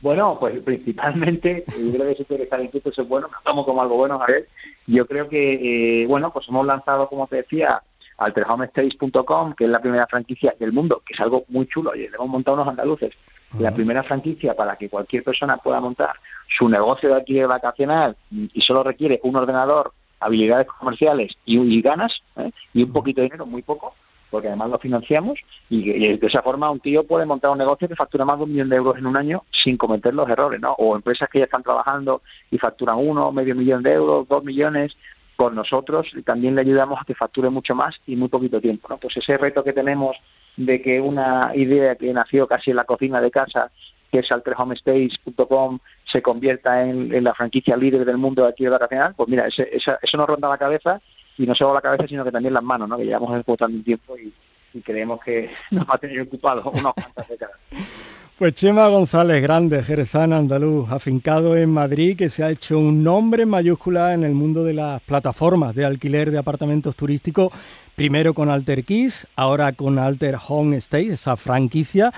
Bueno, 0.00 0.38
pues 0.40 0.58
principalmente, 0.60 1.64
yo 1.78 1.92
creo 1.92 2.08
que 2.08 2.14
si 2.14 2.24
que 2.24 2.42
estar 2.44 2.62
inquieto 2.62 2.88
es 2.88 3.06
bueno, 3.06 3.28
estamos 3.36 3.66
como 3.66 3.82
algo 3.82 3.96
bueno, 3.96 4.22
a 4.22 4.26
ver. 4.26 4.48
Yo 4.86 5.04
creo 5.04 5.28
que, 5.28 6.02
eh, 6.02 6.06
bueno, 6.06 6.32
pues 6.32 6.48
hemos 6.48 6.64
lanzado, 6.64 7.06
como 7.10 7.26
te 7.26 7.36
decía, 7.36 7.82
alterhomestays.com, 8.16 9.52
que 9.52 9.64
es 9.64 9.70
la 9.70 9.80
primera 9.80 10.06
franquicia 10.06 10.54
del 10.58 10.72
mundo, 10.72 11.02
que 11.04 11.12
es 11.12 11.20
algo 11.20 11.44
muy 11.48 11.66
chulo. 11.66 11.94
Y 11.94 12.08
le 12.08 12.14
hemos 12.14 12.28
montado 12.28 12.54
unos 12.54 12.68
andaluces. 12.68 13.12
La 13.58 13.74
primera 13.74 14.02
franquicia 14.02 14.54
para 14.54 14.76
que 14.76 14.88
cualquier 14.88 15.24
persona 15.24 15.58
pueda 15.58 15.78
montar 15.78 16.14
su 16.56 16.70
negocio 16.70 17.10
de 17.10 17.16
alquiler 17.16 17.48
vacacional 17.48 18.16
y 18.30 18.62
solo 18.62 18.82
requiere 18.82 19.20
un 19.24 19.36
ordenador, 19.36 19.92
habilidades 20.22 20.66
comerciales 20.66 21.32
y, 21.44 21.82
ganas 21.82 22.12
¿eh? 22.36 22.50
y 22.74 22.82
un 22.84 22.92
poquito 22.92 23.20
de 23.20 23.26
dinero, 23.26 23.46
muy 23.46 23.62
poco, 23.62 23.94
porque 24.30 24.48
además 24.48 24.70
lo 24.70 24.78
financiamos 24.78 25.38
y, 25.68 25.92
de 26.16 26.26
esa 26.26 26.42
forma 26.42 26.70
un 26.70 26.80
tío 26.80 27.04
puede 27.04 27.26
montar 27.26 27.50
un 27.50 27.58
negocio 27.58 27.88
que 27.88 27.96
factura 27.96 28.24
más 28.24 28.38
de 28.38 28.44
un 28.44 28.52
millón 28.52 28.68
de 28.68 28.76
euros 28.76 28.96
en 28.96 29.06
un 29.06 29.16
año 29.16 29.42
sin 29.62 29.76
cometer 29.76 30.14
los 30.14 30.28
errores, 30.28 30.60
¿no? 30.60 30.72
O 30.72 30.96
empresas 30.96 31.28
que 31.30 31.40
ya 31.40 31.44
están 31.44 31.62
trabajando 31.62 32.22
y 32.50 32.58
facturan 32.58 32.96
uno, 32.98 33.30
medio 33.32 33.54
millón 33.54 33.82
de 33.82 33.92
euros, 33.92 34.26
dos 34.28 34.42
millones, 34.42 34.96
con 35.36 35.54
nosotros 35.54 36.06
también 36.24 36.54
le 36.54 36.60
ayudamos 36.60 37.00
a 37.00 37.04
que 37.04 37.14
facture 37.14 37.50
mucho 37.50 37.74
más 37.74 37.94
y 38.06 38.16
muy 38.16 38.28
poquito 38.28 38.60
tiempo, 38.60 38.88
¿no? 38.88 38.98
Pues 38.98 39.16
ese 39.16 39.36
reto 39.36 39.64
que 39.64 39.72
tenemos 39.72 40.16
de 40.56 40.80
que 40.82 41.00
una 41.00 41.52
idea 41.54 41.96
que 41.96 42.12
nació 42.12 42.46
casi 42.46 42.70
en 42.70 42.76
la 42.76 42.84
cocina 42.84 43.20
de 43.20 43.30
casa 43.30 43.70
que 44.12 44.18
es 44.18 44.30
alterhomestays.com, 44.30 45.78
se 46.04 46.20
convierta 46.20 46.82
en, 46.82 47.24
la 47.24 47.32
franquicia 47.32 47.76
líder 47.76 48.04
del 48.04 48.18
mundo 48.18 48.46
aquí 48.46 48.64
de 48.64 48.70
vacacional, 48.70 49.14
pues 49.16 49.26
mira, 49.28 49.48
eso 49.48 50.16
nos 50.16 50.26
ronda 50.26 50.50
la 50.50 50.58
cabeza 50.58 51.00
y 51.38 51.46
no 51.46 51.54
solo 51.54 51.72
la 51.72 51.80
cabeza, 51.80 52.06
sino 52.06 52.22
que 52.22 52.30
también 52.30 52.52
las 52.52 52.62
manos, 52.62 52.90
¿no? 52.90 52.98
que 52.98 53.06
llevamos 53.06 53.34
ejecutando 53.34 53.74
un 53.78 53.82
tiempo 53.82 54.16
y, 54.18 54.32
creemos 54.84 55.20
que 55.22 55.50
nos 55.70 55.86
va 55.86 55.94
a 55.94 55.98
tener 55.98 56.22
ocupados 56.22 56.64
unas 56.66 56.92
cuantas 56.94 57.28
décadas. 57.28 57.56
Pues 58.38 58.54
Chema 58.54 58.88
González, 58.88 59.42
grande, 59.42 59.82
jerezano 59.82 60.36
andaluz, 60.36 60.90
afincado 60.90 61.56
en 61.56 61.70
Madrid, 61.70 62.16
que 62.16 62.28
se 62.28 62.42
ha 62.42 62.50
hecho 62.50 62.78
un 62.78 63.04
nombre 63.04 63.44
en 63.44 63.50
mayúscula 63.50 64.14
en 64.14 64.24
el 64.24 64.34
mundo 64.34 64.64
de 64.64 64.74
las 64.74 65.00
plataformas 65.02 65.74
de 65.74 65.84
alquiler 65.84 66.30
de 66.30 66.38
apartamentos 66.38 66.96
turísticos, 66.96 67.52
primero 67.94 68.34
con 68.34 68.50
Alter 68.50 68.84
Keys, 68.84 69.26
ahora 69.36 69.72
con 69.72 69.98
Alter 69.98 70.36
Home 70.48 70.76
Stay, 70.78 71.10
esa 71.10 71.36
franquicia 71.36 72.12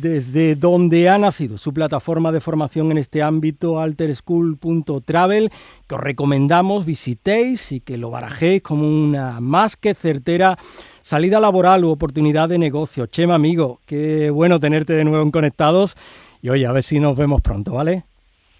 desde 0.00 0.54
donde 0.54 1.08
ha 1.08 1.18
nacido 1.18 1.58
su 1.58 1.72
plataforma 1.72 2.32
de 2.32 2.40
formación 2.40 2.90
en 2.90 2.98
este 2.98 3.22
ámbito, 3.22 3.80
alterschool.travel, 3.80 5.50
que 5.86 5.94
os 5.94 6.00
recomendamos 6.00 6.86
visitéis 6.86 7.72
y 7.72 7.80
que 7.80 7.96
lo 7.96 8.10
barajéis 8.10 8.62
como 8.62 8.86
una 8.86 9.40
más 9.40 9.76
que 9.76 9.94
certera 9.94 10.56
salida 11.02 11.40
laboral 11.40 11.84
u 11.84 11.90
oportunidad 11.90 12.48
de 12.48 12.58
negocio. 12.58 13.06
Chema, 13.06 13.34
amigo, 13.34 13.80
qué 13.86 14.30
bueno 14.30 14.58
tenerte 14.60 14.92
de 14.94 15.04
nuevo 15.04 15.22
en 15.22 15.30
Conectados 15.30 15.96
y 16.42 16.48
oye, 16.48 16.66
a 16.66 16.72
ver 16.72 16.82
si 16.82 17.00
nos 17.00 17.16
vemos 17.16 17.40
pronto, 17.42 17.72
¿vale? 17.72 18.04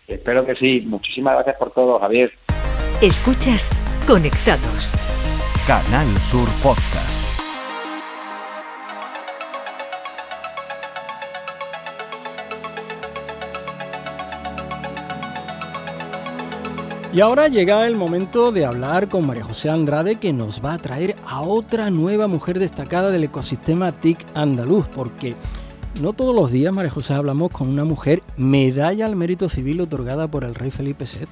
Espero 0.08 0.46
que 0.46 0.54
sí. 0.54 0.80
Muchísimas 0.86 1.34
gracias 1.34 1.56
por 1.56 1.72
todo, 1.72 1.98
Javier. 1.98 2.30
Escuchas 3.02 3.70
Conectados. 4.06 4.94
Canal 5.66 6.06
Sur 6.20 6.48
Podcast. 6.62 7.35
Y 17.16 17.22
ahora 17.22 17.48
llega 17.48 17.86
el 17.86 17.96
momento 17.96 18.52
de 18.52 18.66
hablar 18.66 19.08
con 19.08 19.26
María 19.26 19.42
José 19.42 19.70
Andrade 19.70 20.16
que 20.16 20.34
nos 20.34 20.62
va 20.62 20.74
a 20.74 20.78
traer 20.78 21.16
a 21.26 21.40
otra 21.40 21.88
nueva 21.88 22.26
mujer 22.26 22.58
destacada 22.58 23.08
del 23.08 23.24
ecosistema 23.24 23.90
TIC 23.90 24.18
andaluz, 24.34 24.86
porque 24.88 25.34
no 26.02 26.12
todos 26.12 26.36
los 26.36 26.50
días, 26.50 26.74
María 26.74 26.90
José, 26.90 27.14
hablamos 27.14 27.50
con 27.52 27.70
una 27.70 27.84
mujer 27.84 28.22
medalla 28.36 29.06
al 29.06 29.16
mérito 29.16 29.48
civil 29.48 29.80
otorgada 29.80 30.28
por 30.28 30.44
el 30.44 30.54
rey 30.54 30.70
Felipe 30.70 31.06
VI. 31.06 31.22
¿eh? 31.22 31.26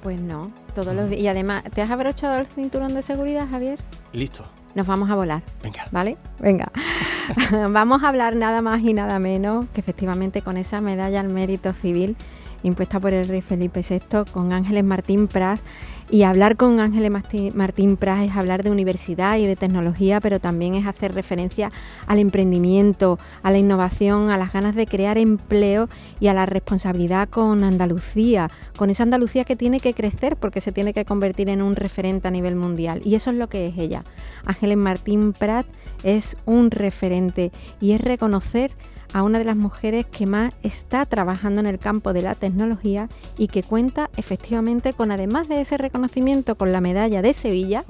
Pues 0.00 0.20
no, 0.20 0.52
todos 0.76 0.94
los 0.94 1.10
días. 1.10 1.22
Y 1.22 1.26
además, 1.26 1.64
¿te 1.74 1.82
has 1.82 1.90
abrochado 1.90 2.38
el 2.38 2.46
cinturón 2.46 2.94
de 2.94 3.02
seguridad, 3.02 3.48
Javier? 3.50 3.80
Listo. 4.12 4.44
Nos 4.76 4.86
vamos 4.86 5.10
a 5.10 5.16
volar. 5.16 5.42
Venga. 5.60 5.86
¿Vale? 5.90 6.18
Venga. 6.38 6.70
vamos 7.68 8.04
a 8.04 8.10
hablar 8.10 8.36
nada 8.36 8.62
más 8.62 8.80
y 8.82 8.94
nada 8.94 9.18
menos 9.18 9.66
que 9.74 9.80
efectivamente 9.80 10.40
con 10.40 10.56
esa 10.56 10.80
medalla 10.80 11.18
al 11.18 11.30
mérito 11.30 11.72
civil 11.72 12.16
impuesta 12.62 13.00
por 13.00 13.12
el 13.12 13.26
rey 13.28 13.40
Felipe 13.40 13.82
VI 13.88 14.30
con 14.32 14.52
Ángeles 14.52 14.84
Martín 14.84 15.28
Pras. 15.28 15.62
Y 16.10 16.22
hablar 16.22 16.56
con 16.56 16.80
Ángeles 16.80 17.12
Martín 17.54 17.98
Pras 17.98 18.24
es 18.24 18.34
hablar 18.34 18.62
de 18.62 18.70
universidad 18.70 19.36
y 19.36 19.46
de 19.46 19.56
tecnología, 19.56 20.20
pero 20.20 20.40
también 20.40 20.74
es 20.74 20.86
hacer 20.86 21.14
referencia 21.14 21.70
al 22.06 22.18
emprendimiento, 22.18 23.18
a 23.42 23.50
la 23.50 23.58
innovación, 23.58 24.30
a 24.30 24.38
las 24.38 24.54
ganas 24.54 24.74
de 24.74 24.86
crear 24.86 25.18
empleo 25.18 25.86
y 26.18 26.28
a 26.28 26.32
la 26.32 26.46
responsabilidad 26.46 27.28
con 27.28 27.62
Andalucía, 27.62 28.48
con 28.78 28.88
esa 28.88 29.02
Andalucía 29.02 29.44
que 29.44 29.54
tiene 29.54 29.80
que 29.80 29.92
crecer 29.92 30.36
porque 30.36 30.62
se 30.62 30.72
tiene 30.72 30.94
que 30.94 31.04
convertir 31.04 31.50
en 31.50 31.60
un 31.60 31.76
referente 31.76 32.28
a 32.28 32.30
nivel 32.30 32.56
mundial. 32.56 33.02
Y 33.04 33.14
eso 33.14 33.28
es 33.28 33.36
lo 33.36 33.50
que 33.50 33.66
es 33.66 33.76
ella. 33.76 34.02
Ángeles 34.46 34.78
Martín 34.78 35.34
Pras 35.34 35.66
es 36.04 36.38
un 36.46 36.70
referente 36.70 37.52
y 37.80 37.92
es 37.92 38.00
reconocer 38.00 38.70
a 39.12 39.22
una 39.22 39.38
de 39.38 39.44
las 39.44 39.56
mujeres 39.56 40.06
que 40.06 40.26
más 40.26 40.56
está 40.62 41.06
trabajando 41.06 41.60
en 41.60 41.66
el 41.66 41.78
campo 41.78 42.12
de 42.12 42.22
la 42.22 42.34
tecnología 42.34 43.08
y 43.36 43.48
que 43.48 43.62
cuenta 43.62 44.10
efectivamente 44.16 44.92
con, 44.92 45.10
además 45.10 45.48
de 45.48 45.60
ese 45.60 45.78
reconocimiento, 45.78 46.56
con 46.56 46.72
la 46.72 46.80
medalla 46.80 47.22
de 47.22 47.32
Sevilla 47.32 47.84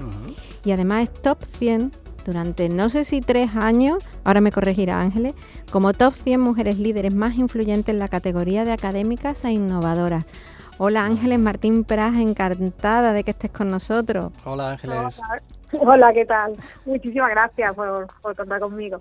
y 0.64 0.72
además 0.72 1.04
es 1.04 1.12
top 1.14 1.42
100 1.42 1.92
durante 2.24 2.68
no 2.68 2.90
sé 2.90 3.04
si 3.04 3.22
tres 3.22 3.56
años, 3.56 4.04
ahora 4.22 4.42
me 4.42 4.52
corregirá 4.52 5.00
Ángeles, 5.00 5.34
como 5.72 5.94
top 5.94 6.12
100 6.12 6.40
mujeres 6.40 6.78
líderes 6.78 7.14
más 7.14 7.36
influyentes 7.36 7.92
en 7.92 7.98
la 7.98 8.08
categoría 8.08 8.66
de 8.66 8.72
académicas 8.72 9.44
e 9.46 9.52
innovadoras. 9.52 10.26
Hola 10.76 11.04
Ángeles 11.04 11.40
Martín 11.40 11.84
Pras, 11.84 12.16
encantada 12.16 13.12
de 13.12 13.24
que 13.24 13.30
estés 13.30 13.50
con 13.50 13.68
nosotros. 13.68 14.30
Hola 14.44 14.72
Ángeles. 14.72 15.20
Hola, 15.80 16.12
¿qué 16.14 16.24
tal? 16.24 16.52
Muchísimas 16.84 17.30
gracias 17.30 17.74
por, 17.74 18.06
por 18.20 18.36
contar 18.36 18.60
conmigo. 18.60 19.00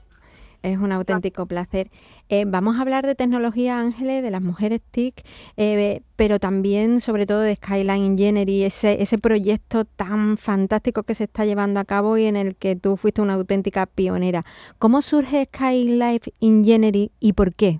Es 0.64 0.78
un 0.78 0.92
auténtico 0.92 1.46
placer. 1.46 1.90
Eh, 2.30 2.46
vamos 2.48 2.78
a 2.78 2.82
hablar 2.82 3.06
de 3.06 3.16
tecnología, 3.16 3.80
Ángeles, 3.80 4.24
de 4.24 4.32
las 4.32 4.42
mujeres 4.42 4.82
TIC, 4.92 5.24
eh, 5.56 6.02
pero 6.16 6.40
también, 6.40 7.00
sobre 7.00 7.26
todo, 7.26 7.42
de 7.42 7.56
Skyline 7.56 8.06
Engineering, 8.06 8.66
ese, 8.66 9.18
proyecto 9.18 9.86
tan 9.86 10.38
fantástico 10.38 11.04
que 11.04 11.16
se 11.16 11.26
está 11.26 11.46
llevando 11.46 11.80
a 11.80 11.86
cabo 11.86 12.18
y 12.18 12.26
en 12.26 12.36
el 12.36 12.56
que 12.56 12.76
tú 12.76 12.98
fuiste 12.98 13.22
una 13.22 13.34
auténtica 13.34 13.86
pionera. 13.86 14.44
¿Cómo 14.80 15.02
surge 15.02 15.46
Skyline 15.46 16.20
Engineering 16.42 17.10
y 17.20 17.34
por 17.34 17.54
qué? 17.54 17.80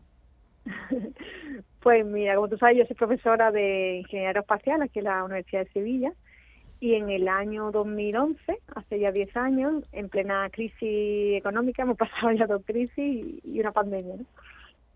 Pues 1.80 2.06
mira, 2.06 2.36
como 2.36 2.50
tú 2.50 2.58
sabes, 2.58 2.78
yo 2.80 2.86
soy 2.86 2.98
profesora 2.98 3.50
de 3.50 4.00
Ingeniería 4.00 4.30
Aeroespacial 4.30 4.82
aquí 4.82 5.00
en 5.00 5.06
la 5.06 5.24
Universidad 5.24 5.64
de 5.64 5.72
Sevilla 5.72 6.12
y 6.80 6.96
en 6.96 7.10
el 7.10 7.28
año 7.28 7.72
2011, 7.72 8.60
hace 8.76 9.00
ya 9.00 9.12
10 9.12 9.36
años, 9.38 9.84
en 9.92 10.10
plena 10.10 10.50
crisis 10.52 11.38
económica, 11.38 11.84
hemos 11.84 11.98
pasado 11.98 12.32
ya 12.32 12.46
dos 12.46 12.64
crisis 12.66 13.44
y 13.44 13.60
una 13.60 13.72
pandemia, 13.72 14.16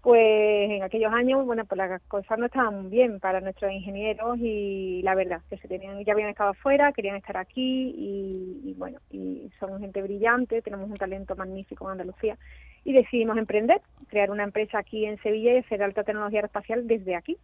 pues 0.01 0.71
en 0.71 0.81
aquellos 0.81 1.13
años, 1.13 1.45
bueno, 1.45 1.63
pues 1.65 1.77
las 1.77 2.01
cosas 2.03 2.39
no 2.39 2.47
estaban 2.47 2.89
bien 2.89 3.19
para 3.19 3.39
nuestros 3.39 3.71
ingenieros 3.71 4.37
y 4.39 5.01
la 5.03 5.13
verdad, 5.13 5.41
que 5.47 5.57
se 5.57 5.67
tenían, 5.67 6.03
ya 6.03 6.13
habían 6.13 6.29
estado 6.29 6.51
afuera, 6.51 6.91
querían 6.91 7.17
estar 7.17 7.37
aquí 7.37 7.93
y, 7.95 8.73
bueno, 8.77 8.99
y 9.11 9.51
somos 9.59 9.79
gente 9.79 10.01
brillante, 10.01 10.63
tenemos 10.63 10.89
un 10.89 10.97
talento 10.97 11.35
magnífico 11.35 11.85
en 11.85 11.91
Andalucía 11.91 12.37
y 12.83 12.93
decidimos 12.93 13.37
emprender, 13.37 13.79
crear 14.07 14.31
una 14.31 14.43
empresa 14.43 14.79
aquí 14.79 15.05
en 15.05 15.21
Sevilla 15.21 15.53
y 15.53 15.57
hacer 15.57 15.83
alta 15.83 16.03
tecnología 16.03 16.41
espacial 16.41 16.87
desde 16.87 17.15
aquí, 17.15 17.37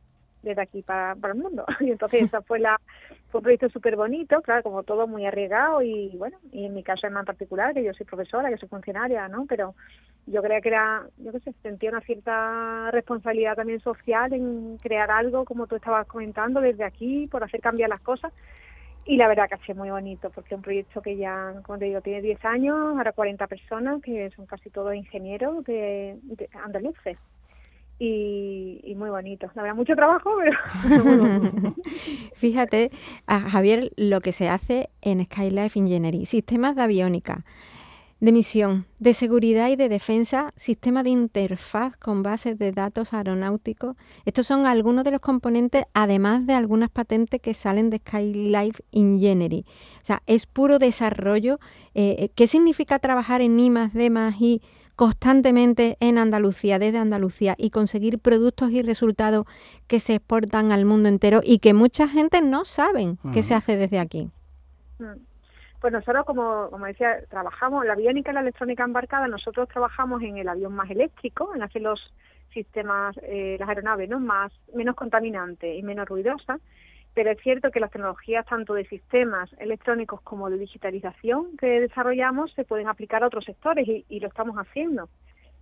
desde 0.48 0.62
aquí 0.62 0.82
para, 0.82 1.16
para 1.16 1.34
el 1.34 1.40
mundo. 1.40 1.66
Y 1.80 1.92
entonces 1.92 2.24
esa 2.24 2.42
fue 2.42 2.60
la 2.60 2.80
fue 3.30 3.40
un 3.40 3.44
proyecto 3.44 3.70
súper 3.70 3.96
bonito, 3.98 4.42
claro, 4.42 4.64
como 4.64 4.84
todo 4.84 5.06
muy 5.06 5.26
arriesgado 5.26 5.82
y 5.82 6.16
bueno, 6.18 6.38
y 6.52 6.66
en 6.66 6.74
mi 6.74 6.82
caso 6.82 7.08
es 7.08 7.14
más 7.14 7.26
particular, 7.26 7.74
que 7.74 7.84
yo 7.84 7.94
soy 7.94 8.06
profesora, 8.06 8.50
que 8.50 8.58
soy 8.58 8.70
funcionaria, 8.70 9.28
¿no? 9.28 9.46
Pero 9.48 9.76
yo 10.28 10.42
creía 10.42 10.62
que 10.62 10.70
era, 10.70 11.06
yo 11.18 11.32
qué 11.34 11.40
sé, 11.42 11.54
sentía 11.62 11.90
una 11.90 12.02
cierta 12.02 12.90
responsabilidad 12.92 13.56
también 13.56 13.82
social 13.82 14.32
en 14.32 14.78
crear 14.78 15.12
algo, 15.12 15.44
como 15.44 15.68
tú 15.68 15.76
estabas 15.76 16.08
comentando, 16.08 16.62
desde 16.62 16.86
aquí, 16.86 17.28
por 17.28 17.44
hacer 17.44 17.60
cambiar 17.60 17.90
las 17.90 18.02
cosas. 18.02 18.32
Y 19.06 19.16
la 19.16 19.30
verdad 19.30 19.48
que 19.48 19.56
ha 19.56 19.66
sido 19.66 19.78
muy 19.78 19.90
bonito, 19.90 20.30
porque 20.30 20.54
es 20.54 20.58
un 20.58 20.62
proyecto 20.62 21.02
que 21.02 21.16
ya, 21.16 21.54
como 21.64 21.80
te 21.80 21.86
digo, 21.86 22.02
tiene 22.02 22.22
10 22.22 22.44
años, 22.44 22.76
ahora 22.76 23.14
40 23.14 23.48
personas, 23.48 24.02
que 24.02 24.30
son 24.32 24.46
casi 24.46 24.70
todos 24.70 24.94
ingenieros 24.96 25.64
de, 25.64 26.20
andaluces. 26.64 27.18
Y, 28.00 28.94
muy 28.96 29.10
bonito. 29.10 29.50
Verdad, 29.56 29.76
mucho 29.76 29.96
trabajo, 29.96 30.32
pero... 30.38 31.76
Fíjate, 32.36 32.92
Javier, 33.28 33.92
lo 33.96 34.22
que 34.22 34.32
se 34.32 34.50
hace 34.50 34.90
en 35.02 35.26
Skylife 35.26 35.80
Engineering, 35.80 36.26
sistemas 36.26 36.76
de 36.76 36.84
aviónica, 36.84 37.44
de 38.20 38.32
misión, 38.32 38.86
de 39.00 39.14
seguridad 39.14 39.70
y 39.70 39.76
de 39.76 39.90
defensa, 39.90 40.50
sistema 40.56 41.04
de 41.04 41.12
interfaz 41.12 41.98
con 41.98 42.24
bases 42.24 42.58
de 42.58 42.72
datos 42.72 43.14
aeronáuticos. 43.14 43.96
Estos 44.26 44.48
son 44.48 44.66
algunos 44.66 45.04
de 45.04 45.12
los 45.12 45.22
componentes, 45.22 45.86
además 45.94 46.46
de 46.48 46.54
algunas 46.54 46.90
patentes 46.90 47.40
que 47.42 47.54
salen 47.54 47.92
de 47.92 48.00
Skylife 48.00 48.84
Engineering. 48.92 49.64
O 50.02 50.06
sea, 50.06 50.24
es 50.26 50.48
puro 50.48 50.80
desarrollo. 50.80 51.60
Eh, 51.94 52.16
eh, 52.18 52.30
¿Qué 52.34 52.48
significa 52.48 52.98
trabajar 52.98 53.42
en 53.42 53.60
I 53.60 53.70
D 53.94 54.06
I 54.40 54.62
constantemente 54.98 55.96
en 56.00 56.18
Andalucía, 56.18 56.80
desde 56.80 56.98
Andalucía, 56.98 57.56
y 57.58 57.70
conseguir 57.70 58.20
productos 58.20 58.72
y 58.72 58.82
resultados 58.82 59.46
que 59.88 60.02
se 60.02 60.16
exportan 60.16 60.72
al 60.72 60.86
mundo 60.86 61.08
entero 61.08 61.40
y 61.44 61.60
que 61.60 61.74
mucha 61.74 62.08
gente 62.10 62.42
no 62.42 62.66
saben 62.66 63.18
que 63.32 63.44
se 63.44 63.54
hace 63.54 63.78
desde 63.78 64.00
aquí? 64.00 64.30
Mm. 65.00 65.22
Pues 65.80 65.94
nosotros, 65.94 66.26
como, 66.26 66.70
como 66.72 66.88
decía, 66.88 67.24
trabajamos, 67.30 67.86
la 67.86 67.94
aviónica 67.94 68.32
y 68.32 68.34
la 68.34 68.42
electrónica 68.42 68.84
embarcada, 68.84 69.28
nosotros 69.28 69.70
trabajamos 69.70 70.24
en 70.24 70.38
el 70.38 70.50
avión 70.50 70.74
más 70.74 70.90
eléctrico, 70.90 71.54
en 71.54 71.62
hacer 71.62 71.84
los 71.84 72.02
sistemas, 72.52 73.16
eh, 73.22 73.58
las 73.60 73.70
aeronaves, 73.70 74.10
¿no? 74.10 74.20
Más, 74.20 74.52
menos 74.74 74.96
contaminantes 74.96 75.78
y 75.78 75.84
menos 75.84 76.10
ruidosas, 76.10 76.60
pero 77.18 77.32
es 77.32 77.40
cierto 77.42 77.72
que 77.72 77.80
las 77.80 77.90
tecnologías 77.90 78.46
tanto 78.46 78.76
de 78.76 78.86
sistemas 78.86 79.50
electrónicos 79.58 80.22
como 80.22 80.52
de 80.52 80.60
digitalización 80.60 81.58
que 81.58 81.66
desarrollamos 81.80 82.54
se 82.54 82.64
pueden 82.64 82.88
aplicar 82.88 83.24
a 83.24 83.26
otros 83.26 83.44
sectores 83.44 83.88
y, 83.88 84.06
y 84.08 84.20
lo 84.20 84.28
estamos 84.28 84.56
haciendo 84.56 85.10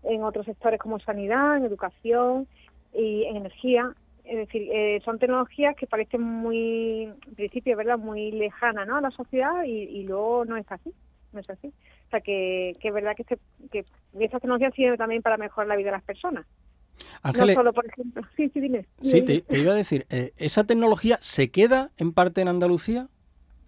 en 0.03 0.25
otros 0.25 0.47
sectores 0.47 0.81
como 0.81 0.99
sanidad, 0.99 1.55
en 1.55 1.63
educación 1.63 2.45
y 2.93 3.23
en 3.23 3.37
energía 3.37 3.95
es 4.25 4.35
decir, 4.35 4.69
eh, 4.69 5.01
son 5.05 5.17
tecnologías 5.17 5.77
que 5.77 5.87
parecen 5.87 6.21
muy, 6.21 7.03
en 7.03 7.35
principio, 7.35 7.77
¿verdad?, 7.77 7.99
muy 7.99 8.33
lejanas 8.33 8.85
¿no? 8.85 8.97
a 8.97 9.01
la 9.01 9.11
sociedad 9.11 9.63
y, 9.63 10.03
luego 10.03 10.43
no 10.43 10.57
es 10.57 10.69
así, 10.69 10.91
no 11.31 11.39
es 11.39 11.49
así. 11.49 11.67
O 11.67 12.09
sea, 12.09 12.19
que, 12.19 12.75
que 12.81 12.89
es 12.89 12.93
verdad 12.93 13.15
que, 13.15 13.21
este, 13.21 13.37
que 13.71 13.85
estas 14.19 14.41
tecnologías 14.41 14.73
sirven 14.73 14.97
también 14.97 15.21
para 15.21 15.37
mejorar 15.37 15.69
la 15.69 15.77
vida 15.77 15.85
de 15.85 15.97
las 15.97 16.03
personas. 16.03 16.45
No 17.23 17.47
solo, 17.53 17.73
por 17.73 17.85
ejemplo, 17.85 18.21
sí, 18.37 18.49
sí, 18.53 18.59
dime. 18.59 18.85
Sí, 19.01 19.21
te, 19.21 19.43
iba 19.57 19.73
a 19.73 19.75
decir, 19.75 20.05
eh, 20.09 20.33
¿esa 20.37 20.63
tecnología 20.63 21.17
se 21.21 21.49
queda 21.49 21.91
en 21.97 22.13
parte 22.13 22.41
en 22.41 22.47
Andalucía? 22.47 23.07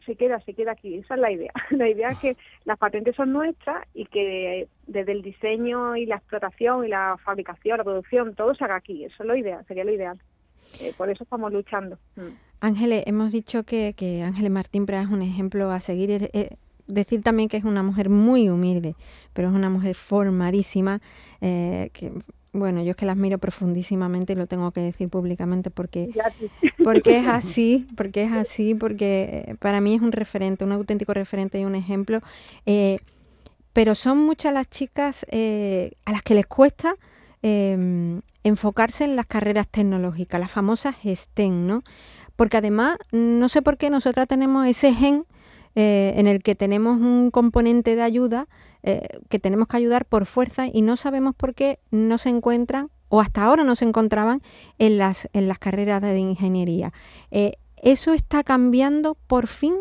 se 0.07 0.15
queda, 0.15 0.39
se 0.39 0.53
queda 0.53 0.71
aquí. 0.71 0.95
Esa 0.95 1.13
es 1.15 1.19
la 1.19 1.31
idea. 1.31 1.51
La 1.69 1.87
idea 1.87 2.11
es 2.11 2.17
que 2.19 2.37
las 2.65 2.79
patentes 2.79 3.15
son 3.15 3.33
nuestras 3.33 3.85
y 3.93 4.05
que 4.05 4.67
desde 4.87 5.11
el 5.11 5.21
diseño 5.21 5.95
y 5.95 6.05
la 6.05 6.15
explotación 6.15 6.85
y 6.85 6.87
la 6.87 7.17
fabricación, 7.23 7.77
la 7.77 7.83
producción, 7.83 8.33
todo 8.33 8.55
se 8.55 8.63
haga 8.63 8.77
aquí. 8.77 9.03
Eso 9.03 9.23
es 9.23 9.27
lo 9.27 9.35
ideal, 9.35 9.63
sería 9.67 9.83
lo 9.83 9.93
ideal. 9.93 10.17
Eh, 10.81 10.93
por 10.97 11.09
eso 11.09 11.23
estamos 11.23 11.51
luchando. 11.51 11.97
Mm. 12.15 12.21
Ángeles, 12.61 13.03
hemos 13.05 13.31
dicho 13.31 13.63
que, 13.63 13.93
que 13.95 14.23
Ángeles 14.23 14.49
Martín 14.49 14.85
Prat 14.85 15.05
es 15.05 15.11
un 15.11 15.21
ejemplo 15.21 15.69
a 15.69 15.79
seguir. 15.79 16.29
decir 16.87 17.21
también 17.21 17.49
que 17.49 17.57
es 17.57 17.65
una 17.65 17.83
mujer 17.83 18.09
muy 18.09 18.49
humilde, 18.49 18.95
pero 19.33 19.49
es 19.49 19.53
una 19.53 19.69
mujer 19.69 19.95
formadísima, 19.95 21.01
eh, 21.41 21.89
que 21.93 22.11
bueno, 22.57 22.83
yo 22.83 22.91
es 22.91 22.95
que 22.97 23.05
la 23.05 23.13
admiro 23.13 23.37
profundísimamente 23.37 24.33
y 24.33 24.35
lo 24.35 24.47
tengo 24.47 24.71
que 24.71 24.81
decir 24.81 25.09
públicamente 25.09 25.69
porque, 25.69 26.09
porque 26.83 27.19
es 27.19 27.27
así, 27.27 27.87
porque 27.95 28.23
es 28.23 28.31
así, 28.31 28.75
porque 28.75 29.45
eh, 29.47 29.55
para 29.59 29.81
mí 29.81 29.95
es 29.95 30.01
un 30.01 30.11
referente, 30.11 30.63
un 30.63 30.71
auténtico 30.71 31.13
referente 31.13 31.59
y 31.59 31.65
un 31.65 31.75
ejemplo. 31.75 32.21
pero 33.73 33.95
son 33.95 34.17
muchas 34.19 34.53
las 34.53 34.69
chicas 34.69 35.25
a 35.31 36.11
las 36.11 36.23
que 36.23 36.35
les 36.35 36.47
cuesta 36.47 36.95
Em, 37.43 38.21
enfocarse 38.43 39.03
en 39.03 39.15
las 39.15 39.27
carreras 39.27 39.67
tecnológicas, 39.67 40.39
las 40.39 40.51
famosas 40.51 40.95
STEM, 41.05 41.67
¿no? 41.67 41.83
Porque 42.35 42.57
además, 42.57 42.97
no 43.11 43.47
sé 43.47 43.61
por 43.61 43.77
qué 43.77 43.89
nosotras 43.89 44.27
tenemos 44.27 44.65
ese 44.65 44.93
gen 44.93 45.25
eh, 45.75 46.13
en 46.17 46.27
el 46.27 46.39
que 46.39 46.55
tenemos 46.55 46.99
un 46.99 47.29
componente 47.29 47.95
de 47.95 48.01
ayuda 48.01 48.47
eh, 48.89 49.01
que 49.27 49.37
tenemos 49.37 49.67
que 49.67 49.75
ayudar 49.75 50.05
por 50.05 50.25
fuerza 50.25 50.67
y 50.71 50.81
no 50.81 50.95
sabemos 50.95 51.35
por 51.35 51.53
qué 51.53 51.79
no 51.91 52.17
se 52.17 52.29
encuentran 52.29 52.87
o 53.09 53.19
hasta 53.19 53.43
ahora 53.43 53.65
no 53.65 53.75
se 53.75 53.83
encontraban 53.83 54.41
en 54.79 54.97
las, 54.97 55.27
en 55.33 55.49
las 55.49 55.59
carreras 55.59 56.01
de 56.01 56.17
ingeniería. 56.17 56.93
Eh, 57.29 57.57
¿Eso 57.83 58.13
está 58.13 58.45
cambiando 58.45 59.17
por 59.27 59.47
fin? 59.47 59.73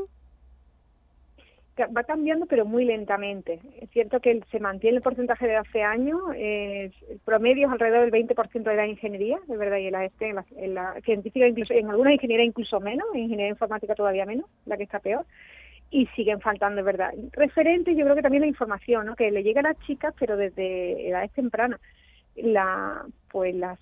va 1.97 2.03
cambiando 2.03 2.47
pero 2.47 2.64
muy 2.64 2.85
lentamente. 2.85 3.61
Es 3.81 3.90
cierto 3.90 4.19
que 4.19 4.42
se 4.51 4.59
mantiene 4.59 4.97
el 4.97 5.03
porcentaje 5.03 5.47
de 5.47 5.57
hace 5.57 5.83
años, 5.83 6.21
el 6.35 6.90
promedio 7.25 7.66
es 7.66 7.73
alrededor 7.73 8.11
del 8.11 8.27
20% 8.27 8.62
de 8.62 8.75
la 8.75 8.87
ingeniería, 8.88 9.38
de 9.47 9.57
verdad, 9.57 9.77
y 9.77 9.87
en 9.87 9.92
la, 9.92 10.05
este, 10.05 10.35
en 10.57 10.75
la, 10.75 11.01
científica 11.03 11.47
incluso, 11.47 11.75
en 11.75 11.90
algunas 11.90 12.14
ingeniería 12.14 12.45
incluso 12.47 12.81
menos, 12.81 13.07
en 13.14 13.21
ingeniería 13.21 13.51
informática 13.51 13.95
todavía 13.95 14.25
menos, 14.25 14.47
la 14.64 14.77
que 14.77 14.85
está 14.85 14.99
peor, 15.01 15.27
y 15.90 16.07
siguen 16.09 16.40
faltando, 16.40 16.77
de 16.77 16.83
verdad. 16.83 17.12
Referentes, 17.33 17.96
yo 17.96 18.05
creo 18.05 18.16
que 18.16 18.22
también 18.22 18.42
la 18.42 18.49
información, 18.49 19.14
que 19.16 19.31
le 19.31 19.42
llega 19.42 19.61
a 19.61 19.64
las 19.64 19.79
chicas, 19.81 20.14
pero 20.18 20.37
desde 20.37 21.09
edades 21.09 21.33
tempranas. 21.33 21.81
La, 22.37 23.07
pues 23.31 23.55
las, 23.55 23.79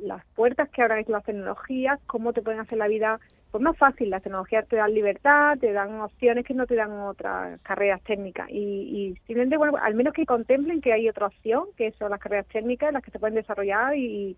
las 0.00 0.24
puertas 0.34 0.70
que 0.70 0.82
abren 0.82 1.04
las 1.08 1.24
tecnologías, 1.24 2.00
cómo 2.06 2.32
te 2.32 2.42
pueden 2.42 2.60
hacer 2.60 2.78
la 2.78 2.88
vida 2.88 3.20
pues 3.50 3.62
más 3.62 3.76
fácil. 3.76 4.10
Las 4.10 4.22
tecnologías 4.22 4.66
te 4.68 4.76
dan 4.76 4.94
libertad, 4.94 5.58
te 5.58 5.72
dan 5.72 6.00
opciones 6.00 6.46
que 6.46 6.54
no 6.54 6.66
te 6.66 6.76
dan 6.76 6.92
otras 6.92 7.60
carreras 7.62 8.00
técnicas. 8.02 8.48
Y, 8.50 8.54
y 8.56 9.14
simplemente, 9.26 9.56
bueno, 9.56 9.76
al 9.82 9.94
menos 9.94 10.14
que 10.14 10.24
contemplen 10.24 10.80
que 10.80 10.92
hay 10.92 11.08
otra 11.08 11.26
opción, 11.26 11.64
que 11.76 11.90
son 11.92 12.10
las 12.10 12.20
carreras 12.20 12.46
técnicas, 12.46 12.92
las 12.92 13.02
que 13.02 13.10
se 13.10 13.18
pueden 13.18 13.34
desarrollar 13.34 13.96
y, 13.96 14.36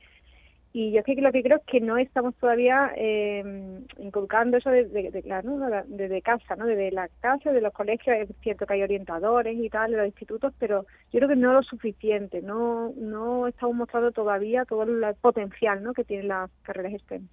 y 0.75 0.91
yo 0.93 1.03
que 1.03 1.15
lo 1.17 1.33
que 1.33 1.43
creo 1.43 1.59
es 1.59 1.65
que 1.67 1.81
no 1.81 1.99
estamos 1.99 2.35
todavía 2.37 2.93
eh, 2.97 3.83
inculcando 3.99 4.57
eso 4.57 4.71
desde, 4.71 5.11
desde 5.11 6.23
casa, 6.23 6.57
¿no? 6.57 6.67
Desde 6.67 6.91
la 6.93 7.09
casa, 7.21 7.53
de 7.53 7.61
los 7.61 7.75
colegios, 7.75 8.17
es 8.17 8.29
cierto 8.43 8.65
que 8.65 8.75
hay 8.75 8.83
orientadores 8.83 9.57
y 9.59 9.69
tal, 9.69 9.91
de 9.91 9.99
los 9.99 10.07
institutos, 10.07 10.55
pero 10.59 10.87
yo 11.13 11.19
creo 11.19 11.29
que 11.29 11.37
no 11.37 11.51
es 11.51 11.55
lo 11.57 11.63
suficiente, 11.63 12.41
no, 12.41 12.93
no 12.97 13.49
estamos 13.49 13.77
mostrando 13.77 14.13
todavía 14.13 14.65
todo 14.65 14.85
el 14.85 15.15
potencial 15.21 15.83
¿no? 15.83 15.93
que 15.93 16.05
tienen 16.05 16.29
las 16.29 16.51
carreras 16.63 17.01
STEM. 17.03 17.29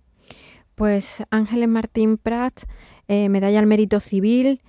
Pues 0.75 1.23
Ángeles 1.29 1.69
Martín 1.69 2.17
Prat, 2.17 2.61
eh, 3.07 3.29
medalla 3.29 3.59
al 3.59 3.67
mérito 3.67 4.01
civil, 4.01 4.61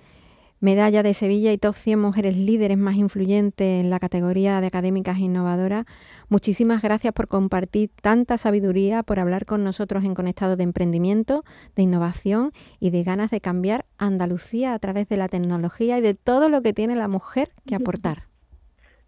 medalla 0.61 1.03
de 1.03 1.13
Sevilla 1.13 1.51
y 1.51 1.57
top 1.57 1.75
100 1.75 1.99
mujeres 1.99 2.37
líderes 2.37 2.77
más 2.77 2.95
influyentes 2.95 3.81
en 3.81 3.89
la 3.89 3.99
categoría 3.99 4.61
de 4.61 4.67
académicas 4.67 5.17
innovadoras. 5.17 5.85
Muchísimas 6.29 6.81
gracias 6.81 7.13
por 7.13 7.27
compartir 7.27 7.89
tanta 8.01 8.37
sabiduría, 8.37 9.03
por 9.03 9.19
hablar 9.19 9.45
con 9.45 9.63
nosotros 9.65 10.05
en 10.05 10.13
Conectado 10.13 10.55
de 10.55 10.63
Emprendimiento, 10.63 11.43
de 11.75 11.83
Innovación 11.83 12.51
y 12.79 12.91
de 12.91 13.03
ganas 13.03 13.31
de 13.31 13.41
cambiar 13.41 13.85
Andalucía 13.97 14.73
a 14.73 14.79
través 14.79 15.09
de 15.09 15.17
la 15.17 15.27
tecnología 15.27 15.97
y 15.97 16.01
de 16.01 16.13
todo 16.13 16.47
lo 16.47 16.61
que 16.61 16.71
tiene 16.71 16.95
la 16.95 17.07
mujer 17.07 17.49
que 17.67 17.75
aportar. 17.75 18.19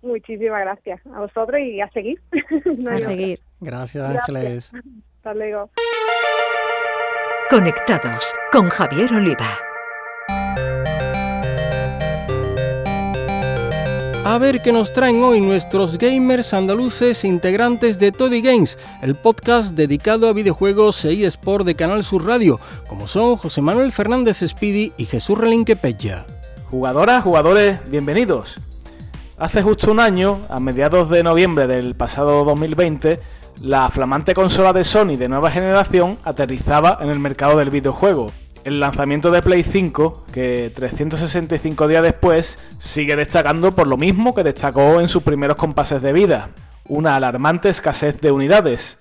Muchísimas 0.01 0.61
gracias 0.61 0.99
a 1.05 1.19
vosotros 1.19 1.61
y 1.61 1.79
a 1.79 1.89
seguir. 1.91 2.19
a 2.89 2.99
seguir. 2.99 3.39
Gracias, 3.61 4.03
Ángeles. 4.03 4.71
Hasta 5.17 5.33
luego. 5.33 5.69
Conectados 7.49 8.33
con 8.51 8.67
Javier 8.69 9.13
Oliva. 9.13 9.72
A 14.25 14.37
ver 14.37 14.61
qué 14.61 14.71
nos 14.71 14.93
traen 14.93 15.21
hoy 15.21 15.41
nuestros 15.41 15.97
gamers 15.97 16.53
andaluces 16.53 17.25
integrantes 17.25 17.99
de 17.99 18.13
Toddy 18.13 18.41
Games, 18.41 18.77
el 19.01 19.15
podcast 19.15 19.75
dedicado 19.75 20.29
a 20.29 20.33
videojuegos 20.33 21.03
e 21.03 21.25
eSport 21.25 21.65
de 21.65 21.75
Canal 21.75 22.05
Sur 22.05 22.25
Radio, 22.25 22.57
como 22.87 23.09
son 23.09 23.35
José 23.35 23.61
Manuel 23.61 23.91
Fernández 23.91 24.39
Speedy 24.47 24.93
y 24.95 25.07
Jesús 25.07 25.37
Relinque 25.37 25.75
Peña. 25.75 26.25
Jugadoras, 26.71 27.21
jugadores, 27.21 27.81
bienvenidos. 27.89 28.61
Hace 29.37 29.61
justo 29.61 29.91
un 29.91 29.99
año, 29.99 30.39
a 30.47 30.61
mediados 30.61 31.09
de 31.09 31.21
noviembre 31.21 31.67
del 31.67 31.93
pasado 31.93 32.45
2020, 32.45 33.19
la 33.59 33.89
flamante 33.89 34.33
consola 34.33 34.71
de 34.71 34.85
Sony 34.85 35.17
de 35.17 35.27
nueva 35.27 35.51
generación 35.51 36.17
aterrizaba 36.23 36.97
en 37.01 37.09
el 37.09 37.19
mercado 37.19 37.57
del 37.57 37.71
videojuego 37.71 38.27
el 38.63 38.79
lanzamiento 38.79 39.31
de 39.31 39.41
Play 39.41 39.63
5, 39.63 40.25
que 40.31 40.71
365 40.73 41.87
días 41.87 42.03
después 42.03 42.59
sigue 42.79 43.15
destacando 43.15 43.73
por 43.73 43.87
lo 43.87 43.97
mismo 43.97 44.33
que 44.33 44.43
destacó 44.43 45.01
en 45.01 45.07
sus 45.07 45.23
primeros 45.23 45.57
compases 45.57 46.01
de 46.01 46.13
vida, 46.13 46.49
una 46.87 47.15
alarmante 47.15 47.69
escasez 47.69 48.21
de 48.21 48.31
unidades. 48.31 48.99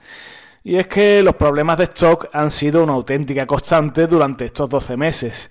Y 0.65 0.77
es 0.77 0.87
que 0.87 1.23
los 1.23 1.37
problemas 1.37 1.79
de 1.79 1.85
stock 1.85 2.29
han 2.33 2.51
sido 2.51 2.85
una 2.85 2.93
auténtica 2.93 3.47
constante 3.47 4.07
durante 4.07 4.45
estos 4.45 4.71
12 4.71 4.97
meses. 4.97 5.51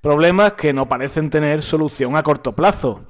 Problemas 0.00 0.52
que 0.52 0.72
no 0.72 0.88
parecen 0.88 1.30
tener 1.30 1.62
solución 1.62 2.16
a 2.16 2.22
corto 2.22 2.52
plazo. 2.52 3.02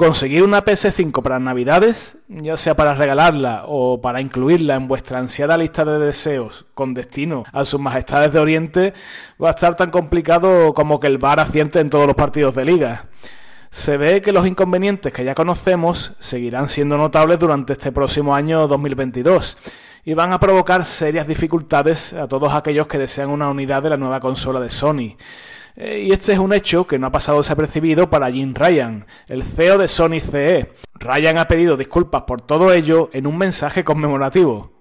Conseguir 0.00 0.44
una 0.44 0.64
PS5 0.64 1.20
para 1.20 1.38
Navidades, 1.38 2.16
ya 2.26 2.56
sea 2.56 2.74
para 2.74 2.94
regalarla 2.94 3.64
o 3.66 4.00
para 4.00 4.22
incluirla 4.22 4.74
en 4.74 4.88
vuestra 4.88 5.18
ansiada 5.18 5.58
lista 5.58 5.84
de 5.84 5.98
deseos 5.98 6.64
con 6.72 6.94
destino 6.94 7.44
a 7.52 7.66
sus 7.66 7.78
majestades 7.78 8.32
de 8.32 8.38
Oriente, 8.38 8.94
va 9.38 9.48
a 9.48 9.50
estar 9.50 9.74
tan 9.74 9.90
complicado 9.90 10.72
como 10.72 11.00
que 11.00 11.06
el 11.06 11.18
VAR 11.18 11.38
aciente 11.38 11.80
en 11.80 11.90
todos 11.90 12.06
los 12.06 12.16
partidos 12.16 12.54
de 12.54 12.64
liga. 12.64 13.08
Se 13.70 13.98
ve 13.98 14.22
que 14.22 14.32
los 14.32 14.46
inconvenientes 14.46 15.12
que 15.12 15.22
ya 15.22 15.34
conocemos 15.34 16.14
seguirán 16.18 16.70
siendo 16.70 16.96
notables 16.96 17.38
durante 17.38 17.74
este 17.74 17.92
próximo 17.92 18.34
año 18.34 18.66
2022 18.68 19.58
y 20.06 20.14
van 20.14 20.32
a 20.32 20.40
provocar 20.40 20.86
serias 20.86 21.26
dificultades 21.26 22.14
a 22.14 22.26
todos 22.26 22.54
aquellos 22.54 22.86
que 22.86 22.96
desean 22.96 23.28
una 23.28 23.50
unidad 23.50 23.82
de 23.82 23.90
la 23.90 23.98
nueva 23.98 24.18
consola 24.18 24.60
de 24.60 24.70
Sony. 24.70 25.18
Eh, 25.76 26.06
y 26.08 26.12
este 26.12 26.32
es 26.32 26.38
un 26.38 26.52
hecho 26.52 26.86
que 26.86 26.98
no 26.98 27.06
ha 27.06 27.12
pasado 27.12 27.38
desapercibido 27.38 28.10
para 28.10 28.30
Jim 28.30 28.54
Ryan, 28.54 29.06
el 29.28 29.42
CEO 29.42 29.78
de 29.78 29.88
Sony 29.88 30.20
CE. 30.20 30.68
Ryan 30.94 31.38
ha 31.38 31.48
pedido 31.48 31.76
disculpas 31.76 32.22
por 32.22 32.40
todo 32.42 32.72
ello 32.72 33.10
en 33.12 33.26
un 33.26 33.38
mensaje 33.38 33.84
conmemorativo. 33.84 34.79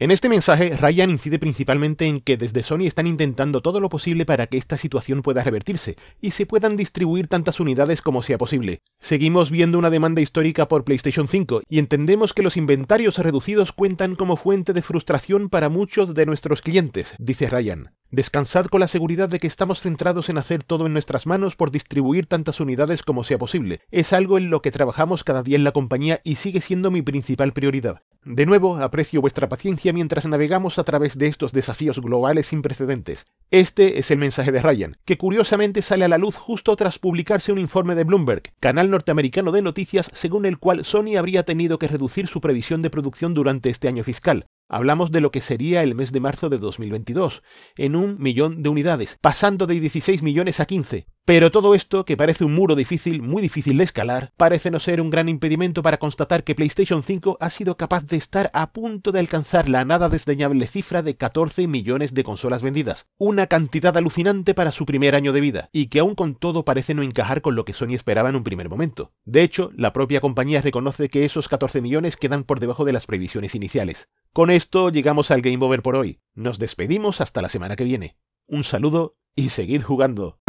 En 0.00 0.10
este 0.10 0.30
mensaje, 0.30 0.74
Ryan 0.78 1.10
incide 1.10 1.38
principalmente 1.38 2.06
en 2.06 2.22
que 2.22 2.38
desde 2.38 2.62
Sony 2.62 2.86
están 2.86 3.06
intentando 3.06 3.60
todo 3.60 3.80
lo 3.80 3.90
posible 3.90 4.24
para 4.24 4.46
que 4.46 4.56
esta 4.56 4.78
situación 4.78 5.20
pueda 5.20 5.42
revertirse 5.42 5.96
y 6.22 6.30
se 6.30 6.46
puedan 6.46 6.78
distribuir 6.78 7.28
tantas 7.28 7.60
unidades 7.60 8.00
como 8.00 8.22
sea 8.22 8.38
posible. 8.38 8.80
Seguimos 8.98 9.50
viendo 9.50 9.78
una 9.78 9.90
demanda 9.90 10.22
histórica 10.22 10.68
por 10.68 10.84
PlayStation 10.84 11.28
5 11.28 11.64
y 11.68 11.78
entendemos 11.78 12.32
que 12.32 12.42
los 12.42 12.56
inventarios 12.56 13.18
reducidos 13.18 13.72
cuentan 13.72 14.16
como 14.16 14.38
fuente 14.38 14.72
de 14.72 14.80
frustración 14.80 15.50
para 15.50 15.68
muchos 15.68 16.14
de 16.14 16.24
nuestros 16.24 16.62
clientes, 16.62 17.14
dice 17.18 17.50
Ryan. 17.50 17.90
Descansad 18.12 18.66
con 18.66 18.80
la 18.80 18.88
seguridad 18.88 19.28
de 19.28 19.38
que 19.38 19.46
estamos 19.46 19.80
centrados 19.80 20.30
en 20.30 20.38
hacer 20.38 20.64
todo 20.64 20.86
en 20.86 20.92
nuestras 20.92 21.26
manos 21.26 21.54
por 21.54 21.70
distribuir 21.70 22.26
tantas 22.26 22.58
unidades 22.58 23.02
como 23.04 23.22
sea 23.22 23.38
posible. 23.38 23.82
Es 23.92 24.12
algo 24.12 24.36
en 24.36 24.50
lo 24.50 24.62
que 24.62 24.72
trabajamos 24.72 25.22
cada 25.22 25.44
día 25.44 25.56
en 25.56 25.62
la 25.62 25.70
compañía 25.70 26.20
y 26.24 26.36
sigue 26.36 26.60
siendo 26.60 26.90
mi 26.90 27.02
principal 27.02 27.52
prioridad. 27.52 28.02
De 28.24 28.46
nuevo, 28.46 28.76
aprecio 28.76 29.20
vuestra 29.20 29.48
paciencia 29.48 29.89
mientras 29.92 30.26
navegamos 30.26 30.78
a 30.78 30.84
través 30.84 31.18
de 31.18 31.26
estos 31.26 31.52
desafíos 31.52 32.00
globales 32.00 32.48
sin 32.48 32.62
precedentes. 32.62 33.26
Este 33.50 33.98
es 33.98 34.10
el 34.10 34.18
mensaje 34.18 34.52
de 34.52 34.60
Ryan, 34.60 34.96
que 35.04 35.18
curiosamente 35.18 35.82
sale 35.82 36.04
a 36.04 36.08
la 36.08 36.18
luz 36.18 36.36
justo 36.36 36.76
tras 36.76 36.98
publicarse 36.98 37.52
un 37.52 37.58
informe 37.58 37.94
de 37.94 38.04
Bloomberg, 38.04 38.42
canal 38.60 38.90
norteamericano 38.90 39.52
de 39.52 39.62
noticias 39.62 40.10
según 40.12 40.46
el 40.46 40.58
cual 40.58 40.84
Sony 40.84 41.16
habría 41.18 41.42
tenido 41.42 41.78
que 41.78 41.88
reducir 41.88 42.26
su 42.26 42.40
previsión 42.40 42.80
de 42.80 42.90
producción 42.90 43.34
durante 43.34 43.70
este 43.70 43.88
año 43.88 44.04
fiscal. 44.04 44.46
Hablamos 44.68 45.10
de 45.10 45.20
lo 45.20 45.32
que 45.32 45.40
sería 45.40 45.82
el 45.82 45.96
mes 45.96 46.12
de 46.12 46.20
marzo 46.20 46.48
de 46.48 46.58
2022, 46.58 47.42
en 47.76 47.96
un 47.96 48.16
millón 48.20 48.62
de 48.62 48.68
unidades, 48.68 49.18
pasando 49.20 49.66
de 49.66 49.80
16 49.80 50.22
millones 50.22 50.60
a 50.60 50.66
15. 50.66 51.06
Pero 51.30 51.52
todo 51.52 51.76
esto, 51.76 52.04
que 52.04 52.16
parece 52.16 52.42
un 52.42 52.54
muro 52.54 52.74
difícil, 52.74 53.22
muy 53.22 53.40
difícil 53.40 53.78
de 53.78 53.84
escalar, 53.84 54.32
parece 54.36 54.72
no 54.72 54.80
ser 54.80 55.00
un 55.00 55.10
gran 55.10 55.28
impedimento 55.28 55.80
para 55.80 55.98
constatar 55.98 56.42
que 56.42 56.56
PlayStation 56.56 57.04
5 57.04 57.36
ha 57.38 57.50
sido 57.50 57.76
capaz 57.76 58.04
de 58.06 58.16
estar 58.16 58.50
a 58.52 58.72
punto 58.72 59.12
de 59.12 59.20
alcanzar 59.20 59.68
la 59.68 59.84
nada 59.84 60.08
desdeñable 60.08 60.66
cifra 60.66 61.02
de 61.02 61.16
14 61.16 61.68
millones 61.68 62.14
de 62.14 62.24
consolas 62.24 62.64
vendidas, 62.64 63.06
una 63.16 63.46
cantidad 63.46 63.96
alucinante 63.96 64.54
para 64.54 64.72
su 64.72 64.84
primer 64.86 65.14
año 65.14 65.32
de 65.32 65.40
vida, 65.40 65.68
y 65.70 65.86
que 65.86 66.00
aún 66.00 66.16
con 66.16 66.34
todo 66.34 66.64
parece 66.64 66.94
no 66.94 67.02
encajar 67.02 67.42
con 67.42 67.54
lo 67.54 67.64
que 67.64 67.74
Sony 67.74 67.94
esperaba 67.94 68.28
en 68.28 68.34
un 68.34 68.42
primer 68.42 68.68
momento. 68.68 69.12
De 69.24 69.44
hecho, 69.44 69.70
la 69.76 69.92
propia 69.92 70.20
compañía 70.20 70.62
reconoce 70.62 71.10
que 71.10 71.24
esos 71.24 71.46
14 71.46 71.80
millones 71.80 72.16
quedan 72.16 72.42
por 72.42 72.58
debajo 72.58 72.84
de 72.84 72.92
las 72.92 73.06
previsiones 73.06 73.54
iniciales. 73.54 74.08
Con 74.32 74.50
esto 74.50 74.90
llegamos 74.90 75.30
al 75.30 75.42
Game 75.42 75.64
Over 75.64 75.82
por 75.82 75.94
hoy. 75.94 76.18
Nos 76.34 76.58
despedimos 76.58 77.20
hasta 77.20 77.40
la 77.40 77.48
semana 77.48 77.76
que 77.76 77.84
viene. 77.84 78.16
Un 78.48 78.64
saludo 78.64 79.14
y 79.36 79.50
seguid 79.50 79.82
jugando. 79.82 80.39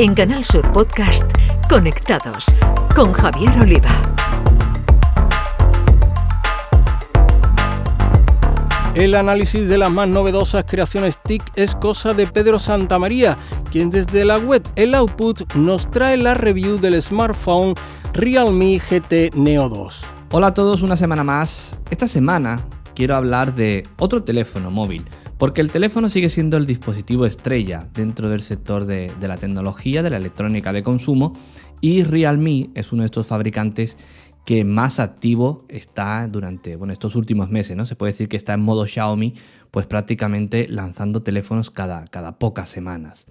En 0.00 0.14
Canal 0.14 0.44
Sur 0.44 0.70
Podcast, 0.70 1.26
Conectados 1.68 2.46
con 2.94 3.12
Javier 3.12 3.50
Oliva. 3.60 3.90
El 8.94 9.16
análisis 9.16 9.68
de 9.68 9.76
las 9.76 9.90
más 9.90 10.06
novedosas 10.06 10.62
creaciones 10.68 11.18
TIC 11.24 11.42
es 11.56 11.74
cosa 11.74 12.14
de 12.14 12.28
Pedro 12.28 12.60
Santamaría, 12.60 13.36
quien 13.72 13.90
desde 13.90 14.24
la 14.24 14.38
web 14.38 14.62
El 14.76 14.94
Output 14.94 15.54
nos 15.54 15.90
trae 15.90 16.16
la 16.16 16.34
review 16.34 16.78
del 16.78 17.02
smartphone 17.02 17.74
Realme 18.12 18.78
GT 18.78 19.34
Neo 19.34 19.68
2. 19.68 20.00
Hola 20.30 20.46
a 20.48 20.54
todos, 20.54 20.82
una 20.82 20.96
semana 20.96 21.24
más. 21.24 21.80
Esta 21.90 22.06
semana 22.06 22.60
quiero 22.94 23.16
hablar 23.16 23.52
de 23.52 23.84
otro 23.98 24.22
teléfono 24.22 24.70
móvil, 24.70 25.04
porque 25.38 25.60
el 25.60 25.70
teléfono 25.70 26.10
sigue 26.10 26.28
siendo 26.28 26.56
el 26.56 26.66
dispositivo 26.66 27.24
estrella 27.24 27.88
dentro 27.94 28.28
del 28.28 28.42
sector 28.42 28.84
de, 28.84 29.10
la 29.20 29.36
tecnología, 29.36 30.02
de 30.02 30.10
la 30.10 30.16
electrónica 30.16 30.72
de 30.72 30.82
consumo, 30.82 31.32
y 31.80 32.02
Realme 32.02 32.70
es 32.74 32.92
uno 32.92 33.02
de 33.02 33.06
estos 33.06 33.28
fabricantes 33.28 33.96
que 34.44 34.64
más 34.64 34.98
activo 34.98 35.64
está 35.68 36.26
durante 36.26 36.74
bueno, 36.74 36.92
estos 36.92 37.14
últimos 37.14 37.50
meses, 37.50 37.76
¿no? 37.76 37.86
Se 37.86 37.94
puede 37.94 38.12
decir 38.12 38.28
que 38.28 38.36
está 38.36 38.54
en 38.54 38.60
modo 38.60 38.86
Xiaomi, 38.86 39.34
pues 39.70 39.86
prácticamente 39.86 40.66
lanzando 40.68 41.22
teléfonos 41.22 41.70
cada, 41.70 42.06
cada 42.06 42.38
pocas 42.38 42.68
semanas. 42.68 43.26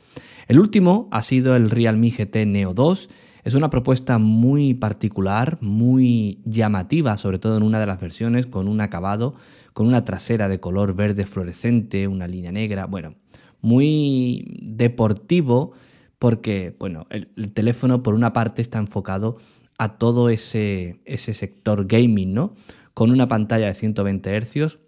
El 0.48 0.60
último 0.60 1.10
ha 1.12 1.24
sido 1.24 1.56
el 1.56 1.72
Realme 1.72 2.12
GT 2.12 2.46
Neo 2.46 2.74
2. 2.74 3.10
Es 3.44 3.56
una 3.56 3.70
propuesta 3.70 4.18
muy 4.20 4.76
particular, 4.76 5.58
muy 5.60 6.40
llamativa, 6.46 7.18
sobre 7.18 7.40
todo 7.40 7.58
en 7.58 7.64
una 7.64 7.80
de 7.80 7.88
las 7.88 8.00
versiones, 8.00 8.46
con 8.46 8.68
un 8.68 8.80
acabado, 8.80 9.36
con 9.78 9.86
una 9.86 10.06
trasera 10.06 10.48
de 10.48 10.60
color 10.60 10.96
verde 10.96 11.28
fluorescente, 11.28 12.08
una 12.08 12.28
línea 12.28 12.52
negra, 12.52 12.88
bueno, 12.88 13.14
muy 13.62 14.44
deportivo 14.64 15.74
porque, 16.18 16.76
bueno, 16.80 17.06
el, 17.12 17.30
el 17.38 17.54
teléfono 17.54 18.02
por 18.02 18.16
una 18.16 18.34
parte 18.34 18.64
está 18.64 18.80
enfocado 18.80 19.38
a 19.78 20.00
todo 20.00 20.30
ese, 20.30 21.00
ese 21.06 21.36
sector 21.36 21.86
gaming, 21.86 22.34
¿no? 22.34 22.56
Con 22.96 23.12
una 23.12 23.28
pantalla 23.28 23.68
de 23.68 23.76
120 23.76 24.42
Hz, 24.42 24.80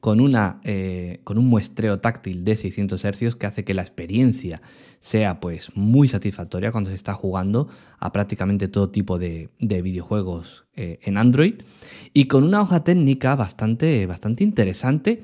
con, 0.00 0.20
una, 0.20 0.60
eh, 0.64 1.20
con 1.24 1.38
un 1.38 1.46
muestreo 1.46 2.00
táctil 2.00 2.44
de 2.44 2.56
600 2.56 3.04
Hz 3.04 3.34
que 3.36 3.46
hace 3.46 3.64
que 3.64 3.74
la 3.74 3.82
experiencia 3.82 4.62
sea 5.00 5.40
pues 5.40 5.70
muy 5.74 6.08
satisfactoria 6.08 6.72
cuando 6.72 6.90
se 6.90 6.96
está 6.96 7.12
jugando 7.12 7.68
a 7.98 8.12
prácticamente 8.12 8.68
todo 8.68 8.90
tipo 8.90 9.18
de, 9.18 9.50
videojuegos 9.58 10.66
eh, 10.74 10.98
en 11.02 11.16
Android 11.18 11.54
y 12.12 12.26
con 12.26 12.44
una 12.44 12.60
hoja 12.62 12.84
técnica 12.84 13.36
bastante, 13.36 14.06
bastante 14.06 14.44
interesante, 14.44 15.22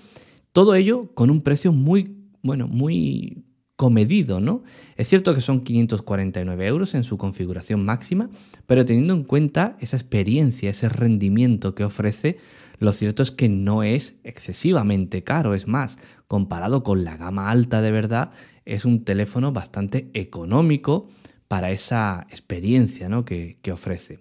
todo 0.52 0.74
ello 0.74 1.10
con 1.14 1.30
un 1.30 1.40
precio 1.40 1.72
muy, 1.72 2.30
bueno, 2.42 2.68
muy 2.68 3.44
comedido, 3.76 4.38
¿no? 4.38 4.62
Es 4.96 5.08
cierto 5.08 5.34
que 5.34 5.40
son 5.40 5.62
549 5.62 6.66
euros 6.66 6.94
en 6.94 7.02
su 7.02 7.18
configuración 7.18 7.84
máxima, 7.84 8.30
pero 8.66 8.84
teniendo 8.84 9.12
en 9.14 9.24
cuenta 9.24 9.76
esa 9.80 9.96
experiencia, 9.96 10.70
ese 10.70 10.88
rendimiento 10.88 11.74
que 11.74 11.82
ofrece, 11.82 12.36
lo 12.82 12.92
cierto 12.92 13.22
es 13.22 13.30
que 13.30 13.48
no 13.48 13.82
es 13.82 14.16
excesivamente 14.24 15.22
caro, 15.22 15.54
es 15.54 15.68
más, 15.68 15.98
comparado 16.26 16.82
con 16.82 17.04
la 17.04 17.16
gama 17.16 17.48
alta 17.48 17.80
de 17.80 17.92
verdad, 17.92 18.32
es 18.64 18.84
un 18.84 19.04
teléfono 19.04 19.52
bastante 19.52 20.10
económico 20.14 21.08
para 21.46 21.70
esa 21.70 22.26
experiencia 22.28 23.08
¿no? 23.08 23.24
que, 23.24 23.58
que 23.62 23.70
ofrece. 23.70 24.18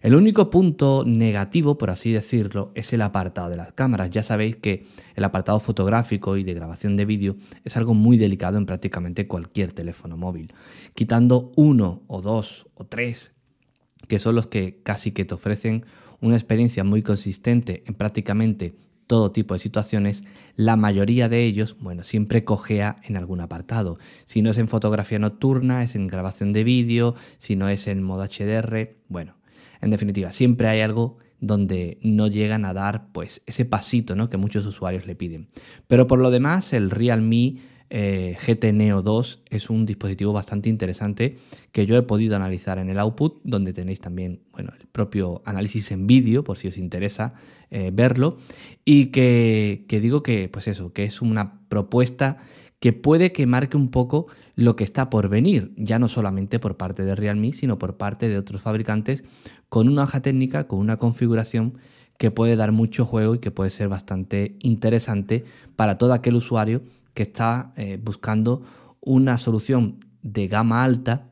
El 0.00 0.14
único 0.14 0.48
punto 0.48 1.04
negativo, 1.04 1.76
por 1.76 1.90
así 1.90 2.10
decirlo, 2.12 2.70
es 2.74 2.92
el 2.92 3.02
apartado 3.02 3.50
de 3.50 3.56
las 3.56 3.72
cámaras. 3.72 4.10
Ya 4.10 4.22
sabéis 4.22 4.56
que 4.56 4.86
el 5.14 5.24
apartado 5.24 5.60
fotográfico 5.60 6.36
y 6.36 6.44
de 6.44 6.54
grabación 6.54 6.96
de 6.96 7.04
vídeo 7.04 7.36
es 7.64 7.76
algo 7.76 7.94
muy 7.94 8.16
delicado 8.16 8.56
en 8.56 8.64
prácticamente 8.64 9.26
cualquier 9.26 9.72
teléfono 9.72 10.16
móvil. 10.16 10.54
Quitando 10.94 11.52
uno 11.56 12.02
o 12.06 12.22
dos 12.22 12.68
o 12.74 12.86
tres, 12.86 13.32
que 14.06 14.18
son 14.18 14.36
los 14.36 14.46
que 14.46 14.80
casi 14.82 15.10
que 15.10 15.24
te 15.24 15.34
ofrecen 15.34 15.84
una 16.20 16.36
experiencia 16.36 16.84
muy 16.84 17.02
consistente 17.02 17.82
en 17.86 17.94
prácticamente 17.94 18.74
todo 19.08 19.32
tipo 19.32 19.54
de 19.54 19.60
situaciones, 19.60 20.22
la 20.54 20.76
mayoría 20.76 21.28
de 21.28 21.44
ellos, 21.44 21.76
bueno, 21.80 22.04
siempre 22.04 22.44
cojea 22.44 22.96
en 23.04 23.16
algún 23.16 23.40
apartado. 23.40 23.98
Si 24.26 24.42
no 24.42 24.50
es 24.50 24.58
en 24.58 24.68
fotografía 24.68 25.18
nocturna, 25.18 25.82
es 25.82 25.96
en 25.96 26.06
grabación 26.08 26.52
de 26.52 26.62
vídeo, 26.62 27.14
si 27.38 27.56
no 27.56 27.68
es 27.68 27.88
en 27.88 28.02
modo 28.02 28.24
HDR, 28.24 28.96
bueno, 29.08 29.34
en 29.80 29.90
definitiva, 29.90 30.30
siempre 30.30 30.68
hay 30.68 30.82
algo 30.82 31.16
donde 31.40 31.98
no 32.02 32.26
llegan 32.26 32.64
a 32.64 32.74
dar 32.74 33.10
pues 33.12 33.42
ese 33.46 33.64
pasito 33.64 34.14
¿no? 34.14 34.28
que 34.28 34.36
muchos 34.36 34.66
usuarios 34.66 35.06
le 35.06 35.14
piden. 35.14 35.48
Pero 35.86 36.06
por 36.06 36.18
lo 36.18 36.30
demás, 36.30 36.72
el 36.72 36.90
Realme 36.90 37.56
eh, 37.90 38.36
GT 38.46 38.72
Neo 38.72 39.02
2 39.02 39.42
es 39.48 39.70
un 39.70 39.86
dispositivo 39.86 40.32
bastante 40.32 40.68
interesante 40.68 41.38
que 41.72 41.86
yo 41.86 41.96
he 41.96 42.02
podido 42.02 42.36
analizar 42.36 42.78
en 42.78 42.90
el 42.90 42.98
output, 42.98 43.40
donde 43.44 43.72
tenéis 43.72 44.00
también 44.00 44.40
bueno, 44.52 44.72
el 44.78 44.86
propio 44.86 45.42
análisis 45.44 45.90
en 45.90 46.06
vídeo, 46.06 46.44
por 46.44 46.58
si 46.58 46.68
os 46.68 46.76
interesa 46.76 47.34
eh, 47.70 47.90
verlo, 47.92 48.38
y 48.84 49.06
que, 49.06 49.84
digo 49.88 50.22
que, 50.22 50.48
pues 50.48 50.68
eso, 50.68 50.92
que 50.92 51.04
es 51.04 51.22
una 51.22 51.60
propuesta 51.68 52.38
que 52.80 52.92
puede 52.92 53.32
que 53.32 53.46
marque 53.46 53.76
un 53.76 53.90
poco 53.90 54.26
lo 54.54 54.76
que 54.76 54.84
está 54.84 55.10
por 55.10 55.28
venir, 55.28 55.72
ya 55.76 55.98
no 55.98 56.08
solamente 56.08 56.58
por 56.58 56.76
parte 56.76 57.04
de 57.04 57.14
Realme, 57.14 57.52
sino 57.52 57.78
por 57.78 57.96
parte 57.96 58.28
de 58.28 58.38
otros 58.38 58.62
fabricantes, 58.62 59.24
con 59.68 59.88
una 59.88 60.04
hoja 60.04 60.20
técnica, 60.20 60.68
con 60.68 60.78
una 60.78 60.96
configuración 60.96 61.78
que 62.18 62.30
puede 62.30 62.56
dar 62.56 62.72
mucho 62.72 63.04
juego 63.04 63.36
y 63.36 63.38
que 63.38 63.50
puede 63.50 63.70
ser 63.70 63.88
bastante 63.88 64.56
interesante 64.60 65.44
para 65.76 65.98
todo 65.98 66.12
aquel 66.12 66.34
usuario 66.34 66.82
que 67.18 67.24
está 67.24 67.72
eh, 67.74 67.98
buscando 68.00 68.62
una 69.00 69.38
solución 69.38 69.98
de 70.22 70.46
gama 70.46 70.84
alta, 70.84 71.26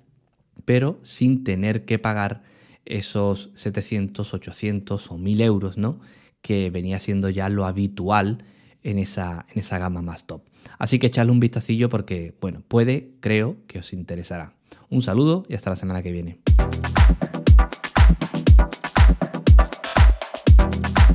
pero 0.65 0.99
sin 1.05 1.45
tener 1.45 1.85
que 1.85 2.01
pagar 2.01 2.43
esos 2.85 3.51
700, 3.55 4.35
800 4.35 5.13
o 5.13 5.17
1000 5.17 5.41
euros, 5.43 5.79
¿no? 5.79 6.01
Que 6.43 6.71
venía 6.71 6.99
siendo 6.99 7.31
ya 7.31 7.49
lo 7.49 7.67
habitual 7.67 8.43
en 8.83 8.99
esa, 8.99 9.47
en 9.49 9.61
esa 9.61 9.79
gama 9.79 10.03
más 10.03 10.27
top. 10.27 10.43
Así 10.77 10.99
que 10.99 11.07
echadle 11.07 11.31
un 11.31 11.39
vistacillo 11.39 11.89
porque, 11.89 12.35
bueno, 12.41 12.65
puede, 12.67 13.13
creo 13.21 13.59
que 13.69 13.79
os 13.79 13.93
interesará. 13.93 14.55
Un 14.91 15.03
saludo 15.03 15.47
y 15.49 15.55
hasta 15.55 15.71
la 15.71 15.77
semana 15.77 16.03
que 16.03 16.11
viene. 16.11 16.41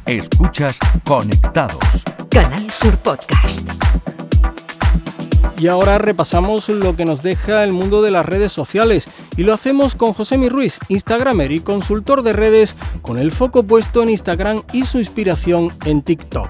Escuchas 0.05 0.79
Conectados. 1.03 2.05
Canal 2.29 2.71
Sur 2.71 2.97
Podcast. 2.99 3.67
Y 5.62 5.67
ahora 5.67 6.00
repasamos 6.00 6.69
lo 6.69 6.95
que 6.95 7.06
nos 7.06 7.21
deja 7.21 7.63
el 7.63 7.71
mundo 7.71 8.02
de 8.02 8.10
las 8.10 8.26
redes 8.26 8.52
sociales 8.52 9.08
y 9.38 9.43
lo 9.43 9.54
hacemos 9.54 9.93
con 9.93 10.13
José 10.13 10.39
Mi 10.39 10.50
Ruiz, 10.50 10.80
Instagramer 10.88 11.52
y 11.52 11.60
consultor 11.60 12.24
de 12.24 12.34
redes 12.34 12.76
con 13.04 13.19
el 13.19 13.32
foco 13.32 13.62
puesto 13.62 14.02
en 14.02 14.10
Instagram 14.10 14.63
y 14.74 14.86
su 14.86 14.97
inspiración 14.97 15.69
en 15.86 16.02
TikTok. 16.02 16.50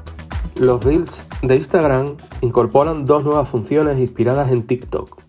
Los 0.61 0.85
Reels 0.85 1.25
de 1.41 1.57
Instagram 1.57 2.15
incorporan 2.39 3.05
dos 3.05 3.25
nuevas 3.25 3.49
funciones 3.49 3.99
inspiradas 3.99 4.49
en 4.49 4.63
TikTok. 4.63 5.19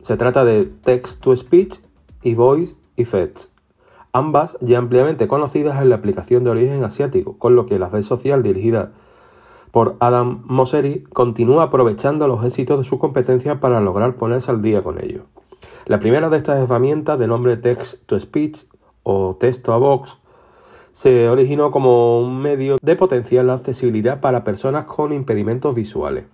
Se 0.00 0.16
trata 0.16 0.44
de 0.44 0.64
Text 0.64 1.20
to 1.20 1.36
Speech 1.36 1.76
y 2.24 2.34
Voice 2.34 2.74
Effects, 2.96 3.52
ambas 4.12 4.58
ya 4.60 4.78
ampliamente 4.78 5.28
conocidas 5.28 5.80
en 5.80 5.90
la 5.90 5.94
aplicación 5.94 6.42
de 6.42 6.50
origen 6.50 6.82
asiático, 6.82 7.38
con 7.38 7.54
lo 7.54 7.66
que 7.66 7.78
la 7.78 7.88
red 7.88 8.02
social 8.02 8.42
dirigida 8.42 8.94
por 9.78 9.94
Adam 10.00 10.42
Mosseri 10.44 11.04
continúa 11.04 11.62
aprovechando 11.62 12.26
los 12.26 12.42
éxitos 12.42 12.78
de 12.78 12.82
su 12.82 12.98
competencia 12.98 13.60
para 13.60 13.80
lograr 13.80 14.16
ponerse 14.16 14.50
al 14.50 14.60
día 14.60 14.82
con 14.82 15.00
ello. 15.00 15.26
La 15.86 16.00
primera 16.00 16.28
de 16.28 16.36
estas 16.36 16.58
herramientas, 16.58 17.16
de 17.16 17.28
nombre 17.28 17.56
Text 17.56 18.04
to 18.06 18.18
Speech 18.18 18.64
o 19.04 19.36
Texto 19.38 19.72
a 19.72 19.78
Vox, 19.78 20.18
se 20.90 21.28
originó 21.28 21.70
como 21.70 22.20
un 22.20 22.42
medio 22.42 22.78
de 22.82 22.96
potencial 22.96 23.48
accesibilidad 23.50 24.20
para 24.20 24.42
personas 24.42 24.86
con 24.86 25.12
impedimentos 25.12 25.76
visuales, 25.76 26.24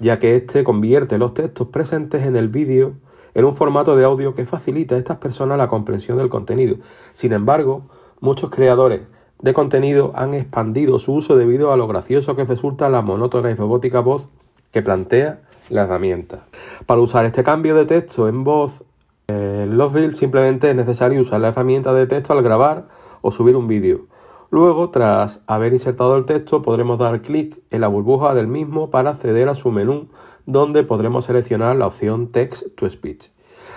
ya 0.00 0.18
que 0.18 0.34
éste 0.34 0.64
convierte 0.64 1.16
los 1.16 1.32
textos 1.32 1.68
presentes 1.68 2.24
en 2.24 2.34
el 2.34 2.48
vídeo 2.48 2.94
en 3.34 3.44
un 3.44 3.54
formato 3.54 3.94
de 3.94 4.02
audio 4.02 4.34
que 4.34 4.46
facilita 4.46 4.96
a 4.96 4.98
estas 4.98 5.18
personas 5.18 5.58
la 5.58 5.68
comprensión 5.68 6.18
del 6.18 6.28
contenido. 6.28 6.78
Sin 7.12 7.32
embargo, 7.34 7.82
muchos 8.18 8.50
creadores 8.50 9.02
de 9.42 9.52
contenido 9.52 10.12
han 10.14 10.34
expandido 10.34 10.98
su 10.98 11.14
uso 11.14 11.36
debido 11.36 11.72
a 11.72 11.76
lo 11.76 11.86
gracioso 11.86 12.36
que 12.36 12.44
resulta 12.44 12.88
la 12.88 13.02
monótona 13.02 13.50
y 13.50 13.54
robótica 13.54 14.00
voz 14.00 14.28
que 14.70 14.82
plantea 14.82 15.40
la 15.68 15.84
herramienta. 15.84 16.44
Para 16.86 17.00
usar 17.00 17.24
este 17.24 17.42
cambio 17.42 17.74
de 17.74 17.86
texto 17.86 18.28
en 18.28 18.44
voz 18.44 18.84
en 19.28 19.78
los 19.78 19.92
simplemente 20.16 20.70
es 20.70 20.76
necesario 20.76 21.20
usar 21.20 21.40
la 21.40 21.48
herramienta 21.48 21.92
de 21.92 22.06
texto 22.06 22.32
al 22.32 22.42
grabar 22.42 22.88
o 23.20 23.30
subir 23.30 23.56
un 23.56 23.68
vídeo. 23.68 24.06
Luego, 24.50 24.90
tras 24.90 25.42
haber 25.46 25.72
insertado 25.72 26.16
el 26.16 26.24
texto, 26.24 26.60
podremos 26.60 26.98
dar 26.98 27.22
clic 27.22 27.62
en 27.70 27.82
la 27.82 27.88
burbuja 27.88 28.34
del 28.34 28.48
mismo 28.48 28.90
para 28.90 29.10
acceder 29.10 29.48
a 29.48 29.54
su 29.54 29.70
menú, 29.70 30.08
donde 30.46 30.82
podremos 30.82 31.26
seleccionar 31.26 31.76
la 31.76 31.86
opción 31.86 32.32
Text 32.32 32.74
to 32.74 32.90
Speech. 32.90 33.28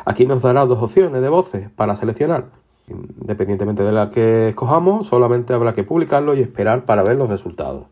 Aquí 0.06 0.26
nos 0.26 0.41
dará 0.41 0.65
dos 0.65 0.82
opciones 0.82 1.21
de 1.21 1.30
voces 1.30 1.69
para 1.69 1.95
seleccionar. 1.95 2.62
Independientemente 2.88 3.84
de 3.84 3.91
la 3.91 4.10
que 4.10 4.50
escojamos, 4.50 5.08
solamente 5.08 5.54
habrá 5.54 5.74
que 5.74 5.84
publicarlo 5.84 6.36
y 6.36 6.41
esperar 6.41 6.86
para 6.86 7.04
ver 7.04 7.17
los 7.17 7.30
resultados. 7.30 7.86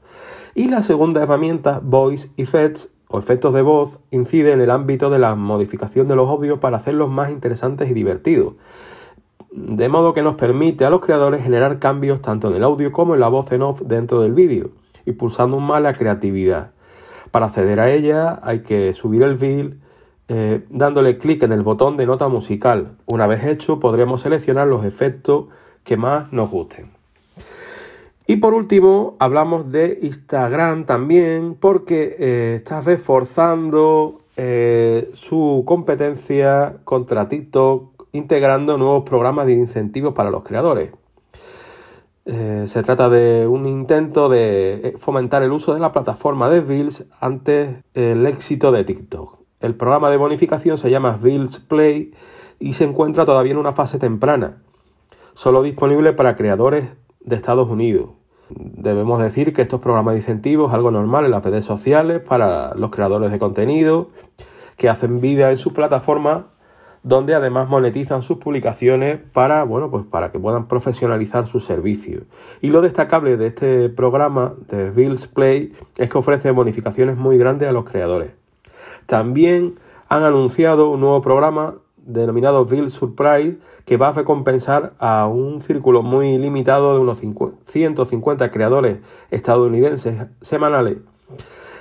Y 0.54 0.68
la 0.68 0.82
segunda 0.82 1.24
herramienta, 1.24 1.80
Voice 1.82 2.30
Effects 2.38 2.92
o 3.08 3.20
efectos 3.20 3.54
de 3.54 3.62
voz, 3.62 4.00
incide 4.12 4.52
en 4.52 4.62
el 4.62 4.72
ámbito 4.72 5.10
de 5.10 5.20
la 5.20 5.36
modificación 5.36 6.08
de 6.08 6.16
los 6.16 6.30
audios 6.30 6.60
para 6.60 6.78
hacerlos 6.78 7.10
más 7.10 7.30
interesantes 7.30 7.90
y 7.90 7.94
divertidos. 7.94 8.56
De 9.52 9.90
modo 9.90 10.14
que 10.14 10.24
nos 10.24 10.36
permite 10.36 10.86
a 10.86 10.90
los 10.90 11.02
creadores 11.02 11.44
generar 11.44 11.80
cambios 11.80 12.22
tanto 12.22 12.48
en 12.48 12.56
el 12.56 12.64
audio 12.64 12.92
como 12.94 13.14
en 13.14 13.20
la 13.20 13.28
voz 13.28 13.52
en 13.52 13.62
off 13.64 13.82
dentro 13.82 14.22
del 14.22 14.34
vídeo, 14.34 14.72
impulsando 15.06 15.60
más 15.60 15.82
la 15.82 15.94
creatividad. 15.94 16.72
Para 17.32 17.48
acceder 17.48 17.82
a 17.82 17.90
ella 17.92 18.40
hay 18.44 18.62
que 18.62 18.94
subir 18.94 19.24
el 19.24 19.38
feel 19.38 19.81
eh, 20.34 20.64
dándole 20.70 21.18
clic 21.18 21.44
en 21.44 21.52
el 21.52 21.62
botón 21.62 21.98
de 21.98 22.06
nota 22.06 22.30
musical. 22.30 22.96
Una 23.06 23.28
vez 23.28 23.44
hecho, 23.44 23.82
podremos 23.82 24.22
seleccionar 24.22 24.66
los 24.66 24.86
efectos 24.86 25.48
que 25.84 25.98
más 25.98 26.32
nos 26.32 26.50
gusten. 26.50 26.90
Y 28.28 28.38
por 28.38 28.54
último, 28.54 29.18
hablamos 29.20 29.74
de 29.74 30.00
Instagram 30.02 30.86
también, 30.86 31.58
porque 31.60 32.16
eh, 32.18 32.54
está 32.56 32.80
reforzando 32.80 34.22
eh, 34.38 35.10
su 35.12 35.64
competencia 35.66 36.78
contra 36.86 37.28
TikTok, 37.28 38.08
integrando 38.14 38.78
nuevos 38.78 39.04
programas 39.04 39.48
de 39.48 39.54
incentivos 39.54 40.14
para 40.14 40.32
los 40.32 40.44
creadores. 40.44 40.92
se 42.24 42.84
trata 42.84 43.10
de 43.10 43.48
un 43.48 43.66
intento 43.66 44.30
de 44.30 44.96
fomentar 44.98 45.44
el 45.44 45.52
uso 45.52 45.74
de 45.74 45.82
la 45.82 45.92
plataforma 45.92 46.50
de 46.50 46.62
Reels 46.62 47.06
ante 47.20 47.84
el 47.94 48.26
éxito 48.26 48.72
de 48.72 48.86
TikTok. 48.86 49.41
El 49.62 49.76
programa 49.76 50.10
de 50.10 50.18
bonificación 50.18 50.78
se 50.78 50.90
llama 50.90 51.20
Builds 51.22 51.60
Play 51.60 52.14
y 52.60 52.74
se 52.74 52.84
encuentra 52.84 53.26
todavía 53.26 53.52
en 53.52 53.60
una 53.60 53.74
fase 53.74 54.00
temprana, 54.00 54.64
solo 55.34 55.62
disponible 55.62 56.14
para 56.14 56.36
creadores 56.36 56.96
de 57.20 57.36
Estados 57.36 57.70
Unidos. 57.70 58.10
Debemos 58.50 59.22
decir 59.22 59.54
que 59.54 59.62
estos 59.62 59.80
programas 59.80 60.16
de 60.16 60.22
incentivos 60.22 60.70
es 60.70 60.76
algo 60.76 60.90
normal 60.90 61.26
en 61.26 61.32
las 61.32 61.44
redes 61.44 61.64
sociales 61.64 62.22
para 62.22 62.74
los 62.74 62.90
creadores 62.90 63.32
de 63.32 63.38
contenido 63.40 64.10
que 64.78 64.90
hacen 64.90 65.22
vida 65.22 65.52
en 65.52 65.58
su 65.58 65.74
plataforma 65.74 66.48
donde 67.04 67.34
además 67.34 67.68
monetizan 67.68 68.22
sus 68.22 68.38
publicaciones 68.38 69.20
para, 69.34 69.64
bueno, 69.64 69.90
pues 69.90 70.06
para 70.06 70.32
que 70.32 70.40
puedan 70.40 70.68
profesionalizar 70.68 71.48
sus 71.48 71.66
servicios. 71.66 72.24
Y 72.62 72.70
lo 72.70 72.82
destacable 72.82 73.38
de 73.38 73.48
este 73.48 73.90
programa 73.90 74.54
de 74.70 74.92
Builds 74.92 75.28
Play 75.28 75.74
es 75.98 76.10
que 76.10 76.18
ofrece 76.18 76.52
bonificaciones 76.52 77.18
muy 77.18 77.38
grandes 77.38 77.70
a 77.70 77.72
los 77.72 77.86
creadores. 77.86 78.41
También 79.06 79.80
han 80.10 80.24
anunciado 80.24 80.90
un 80.90 81.00
nuevo 81.02 81.22
programa 81.22 81.76
denominado 81.98 82.66
Build 82.66 82.90
Surprise 82.90 83.58
que 83.86 83.98
va 83.98 84.10
a 84.10 84.14
recompensar 84.14 84.94
a 85.00 85.28
un 85.28 85.62
círculo 85.62 86.02
muy 86.02 86.38
limitado 86.38 86.94
de 86.94 87.00
unos 87.00 87.20
150 87.66 88.52
creadores 88.52 89.00
estadounidenses 89.30 90.28
semanales 90.42 90.98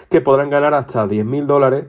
que 0.09 0.21
podrán 0.21 0.51
ganar 0.51 0.75
hasta 0.75 1.07
10.000 1.07 1.47
dólares, 1.47 1.87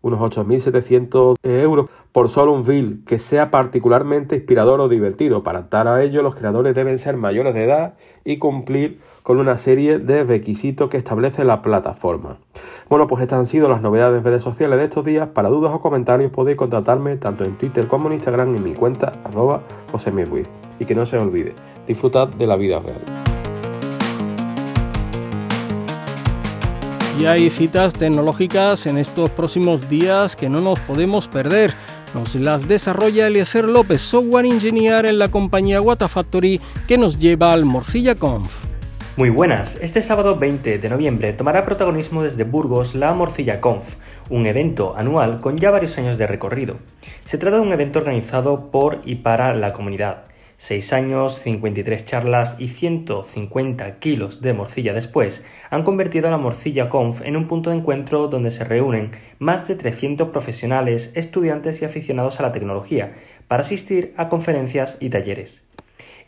unos 0.00 0.20
8.700 0.20 1.36
euros, 1.42 1.90
por 2.10 2.28
solo 2.28 2.52
un 2.52 2.64
build 2.64 3.04
que 3.04 3.18
sea 3.18 3.50
particularmente 3.50 4.36
inspirador 4.36 4.80
o 4.80 4.88
divertido. 4.88 5.42
Para 5.42 5.62
dar 5.70 5.86
a 5.86 6.02
ello, 6.02 6.22
los 6.22 6.34
creadores 6.34 6.74
deben 6.74 6.98
ser 6.98 7.16
mayores 7.16 7.54
de 7.54 7.64
edad 7.64 7.94
y 8.24 8.38
cumplir 8.38 9.00
con 9.22 9.38
una 9.38 9.56
serie 9.56 9.98
de 9.98 10.24
requisitos 10.24 10.88
que 10.88 10.96
establece 10.96 11.44
la 11.44 11.62
plataforma. 11.62 12.38
Bueno, 12.88 13.06
pues 13.06 13.22
estas 13.22 13.38
han 13.38 13.46
sido 13.46 13.68
las 13.68 13.80
novedades 13.80 14.18
en 14.18 14.24
redes 14.24 14.42
sociales 14.42 14.78
de 14.78 14.84
estos 14.84 15.04
días. 15.04 15.28
Para 15.28 15.48
dudas 15.48 15.72
o 15.72 15.80
comentarios 15.80 16.30
podéis 16.30 16.56
contactarme 16.56 17.16
tanto 17.16 17.44
en 17.44 17.56
Twitter 17.56 17.86
como 17.86 18.08
en 18.08 18.14
Instagram 18.14 18.54
en 18.54 18.62
mi 18.64 18.74
cuenta 18.74 19.12
arroba 19.24 19.62
Y 20.78 20.84
que 20.84 20.94
no 20.94 21.06
se 21.06 21.18
olvide, 21.18 21.54
disfrutad 21.86 22.28
de 22.28 22.46
la 22.46 22.56
vida 22.56 22.80
real. 22.80 23.00
Y 27.18 27.26
hay 27.26 27.50
citas 27.50 27.92
tecnológicas 27.92 28.86
en 28.86 28.98
estos 28.98 29.30
próximos 29.30 29.88
días 29.88 30.34
que 30.34 30.48
no 30.48 30.60
nos 30.60 30.80
podemos 30.80 31.28
perder. 31.28 31.72
Nos 32.14 32.34
las 32.34 32.66
desarrolla 32.66 33.28
Eliezer 33.28 33.68
López, 33.68 34.02
software 34.02 34.46
engineer 34.46 35.06
en 35.06 35.18
la 35.18 35.28
compañía 35.28 35.80
Watafactory, 35.80 36.60
que 36.88 36.98
nos 36.98 37.18
lleva 37.18 37.52
al 37.52 37.64
Morcilla 37.64 38.14
Conf. 38.16 38.50
Muy 39.14 39.28
buenas, 39.28 39.78
este 39.82 40.00
sábado 40.00 40.38
20 40.38 40.78
de 40.78 40.88
noviembre 40.88 41.34
tomará 41.34 41.60
protagonismo 41.60 42.22
desde 42.22 42.44
Burgos 42.44 42.94
la 42.94 43.12
Morcilla 43.12 43.60
Conf, 43.60 43.82
un 44.30 44.46
evento 44.46 44.94
anual 44.96 45.42
con 45.42 45.58
ya 45.58 45.70
varios 45.70 45.98
años 45.98 46.16
de 46.16 46.26
recorrido. 46.26 46.78
Se 47.24 47.36
trata 47.36 47.56
de 47.56 47.62
un 47.62 47.74
evento 47.74 47.98
organizado 47.98 48.70
por 48.70 49.02
y 49.04 49.16
para 49.16 49.54
la 49.54 49.74
comunidad. 49.74 50.24
Seis 50.56 50.94
años, 50.94 51.38
53 51.44 52.06
charlas 52.06 52.56
y 52.58 52.68
150 52.68 53.98
kilos 53.98 54.40
de 54.40 54.54
morcilla 54.54 54.94
después 54.94 55.44
han 55.68 55.82
convertido 55.82 56.28
a 56.28 56.30
la 56.30 56.38
Morcilla 56.38 56.88
Conf 56.88 57.20
en 57.22 57.36
un 57.36 57.48
punto 57.48 57.68
de 57.68 57.76
encuentro 57.76 58.28
donde 58.28 58.48
se 58.48 58.64
reúnen 58.64 59.10
más 59.38 59.68
de 59.68 59.74
300 59.74 60.30
profesionales, 60.30 61.10
estudiantes 61.14 61.82
y 61.82 61.84
aficionados 61.84 62.40
a 62.40 62.44
la 62.44 62.52
tecnología 62.52 63.12
para 63.46 63.62
asistir 63.62 64.14
a 64.16 64.30
conferencias 64.30 64.96
y 65.00 65.10
talleres. 65.10 65.62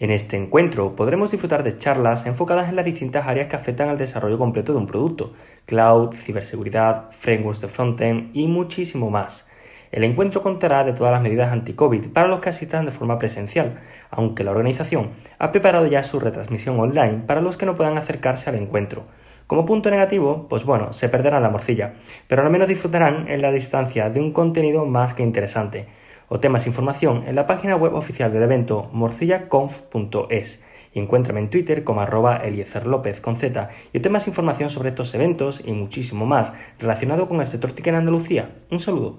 En 0.00 0.11
este 0.11 0.37
encuentro 0.37 0.96
podremos 0.96 1.30
disfrutar 1.30 1.62
de 1.62 1.78
charlas 1.78 2.26
enfocadas 2.26 2.68
en 2.68 2.74
las 2.74 2.85
distintas 2.85 3.28
áreas 3.28 3.48
que 3.48 3.54
afectan 3.54 3.88
al 3.88 3.98
desarrollo 3.98 4.38
completo 4.38 4.72
de 4.72 4.78
un 4.78 4.88
producto, 4.88 5.35
cloud, 5.66 6.14
ciberseguridad, 6.16 7.12
frameworks 7.18 7.61
de 7.61 7.68
frontend 7.68 8.30
y 8.35 8.48
muchísimo 8.48 9.09
más. 9.11 9.46
El 9.92 10.02
encuentro 10.02 10.42
contará 10.42 10.83
de 10.83 10.94
todas 10.94 11.12
las 11.12 11.22
medidas 11.22 11.52
anti-COVID 11.52 12.12
para 12.12 12.26
los 12.26 12.40
que 12.40 12.48
asistan 12.48 12.87
de 12.87 12.90
forma 12.90 13.20
presencial, 13.20 13.78
aunque 14.11 14.42
la 14.42 14.50
organización 14.50 15.11
ha 15.38 15.52
preparado 15.52 15.87
ya 15.87 16.02
su 16.02 16.18
retransmisión 16.18 16.80
online 16.80 17.22
para 17.28 17.40
los 17.40 17.57
que 17.57 17.66
no 17.66 17.76
puedan 17.76 17.96
acercarse 17.96 18.50
al 18.50 18.57
encuentro. 18.57 19.04
Como 19.46 19.64
punto 19.64 19.90
negativo, 19.90 20.48
pues 20.48 20.64
bueno, 20.64 20.92
se 20.92 21.09
perderán 21.09 21.44
la 21.44 21.50
morcilla, 21.50 21.94
pero 22.26 22.42
al 22.42 22.50
menos 22.50 22.66
disfrutarán 22.66 23.28
en 23.28 23.42
la 23.42 23.52
distancia 23.52 24.11
de 24.11 24.18
un 24.18 24.33
contenido 24.33 24.85
más 24.87 25.14
que 25.14 25.22
interesante. 25.22 25.87
O 26.28 26.40
temas 26.40 26.66
información 26.66 27.24
en 27.26 27.34
la 27.34 27.46
página 27.46 27.76
web 27.76 27.94
oficial 27.94 28.32
del 28.32 28.42
evento 28.42 28.88
morcillaconf.es 28.92 30.60
y 30.94 31.00
encuéntrame 31.00 31.40
en 31.40 31.50
Twitter 31.50 31.84
como 31.84 32.00
arroba 32.00 32.37
Eliezer 32.37 32.87
López 32.87 33.20
con 33.20 33.37
Z 33.37 33.68
y 33.92 34.08
más 34.08 34.26
información 34.28 34.70
sobre 34.70 34.90
estos 34.90 35.14
eventos 35.14 35.60
y 35.64 35.72
muchísimo 35.72 36.24
más 36.24 36.52
relacionado 36.78 37.28
con 37.28 37.40
el 37.40 37.46
sector 37.46 37.72
TIC 37.72 37.88
en 37.88 37.96
Andalucía. 37.96 38.50
Un 38.70 38.80
saludo. 38.80 39.18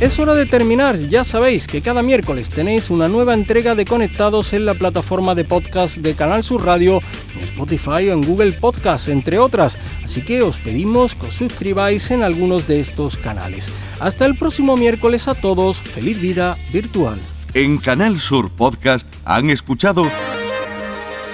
Es 0.00 0.18
hora 0.18 0.34
de 0.34 0.46
terminar, 0.46 0.98
ya 0.98 1.26
sabéis 1.26 1.66
que 1.66 1.82
cada 1.82 2.02
miércoles 2.02 2.48
tenéis 2.48 2.88
una 2.88 3.06
nueva 3.06 3.34
entrega 3.34 3.74
de 3.74 3.84
Conectados 3.84 4.54
en 4.54 4.64
la 4.64 4.72
plataforma 4.72 5.34
de 5.34 5.44
podcast 5.44 5.96
de 5.96 6.14
Canal 6.14 6.42
Sur 6.42 6.64
Radio, 6.64 7.00
en 7.36 7.42
Spotify 7.42 8.08
o 8.08 8.14
en 8.14 8.22
Google 8.22 8.52
Podcast, 8.52 9.08
entre 9.08 9.38
otras, 9.38 9.76
así 10.02 10.22
que 10.22 10.40
os 10.40 10.56
pedimos 10.56 11.14
que 11.14 11.26
os 11.26 11.34
suscribáis 11.34 12.10
en 12.10 12.22
algunos 12.22 12.66
de 12.66 12.80
estos 12.80 13.18
canales. 13.18 13.66
Hasta 14.00 14.24
el 14.24 14.36
próximo 14.36 14.74
miércoles 14.74 15.28
a 15.28 15.34
todos, 15.34 15.76
feliz 15.76 16.18
vida 16.18 16.56
virtual. 16.72 17.18
En 17.52 17.76
Canal 17.76 18.18
Sur 18.18 18.50
Podcast 18.50 19.06
han 19.26 19.50
escuchado 19.50 20.06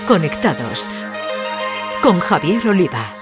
Conectados 0.09 0.91
con 2.03 2.19
Javier 2.19 2.67
Oliva. 2.67 3.16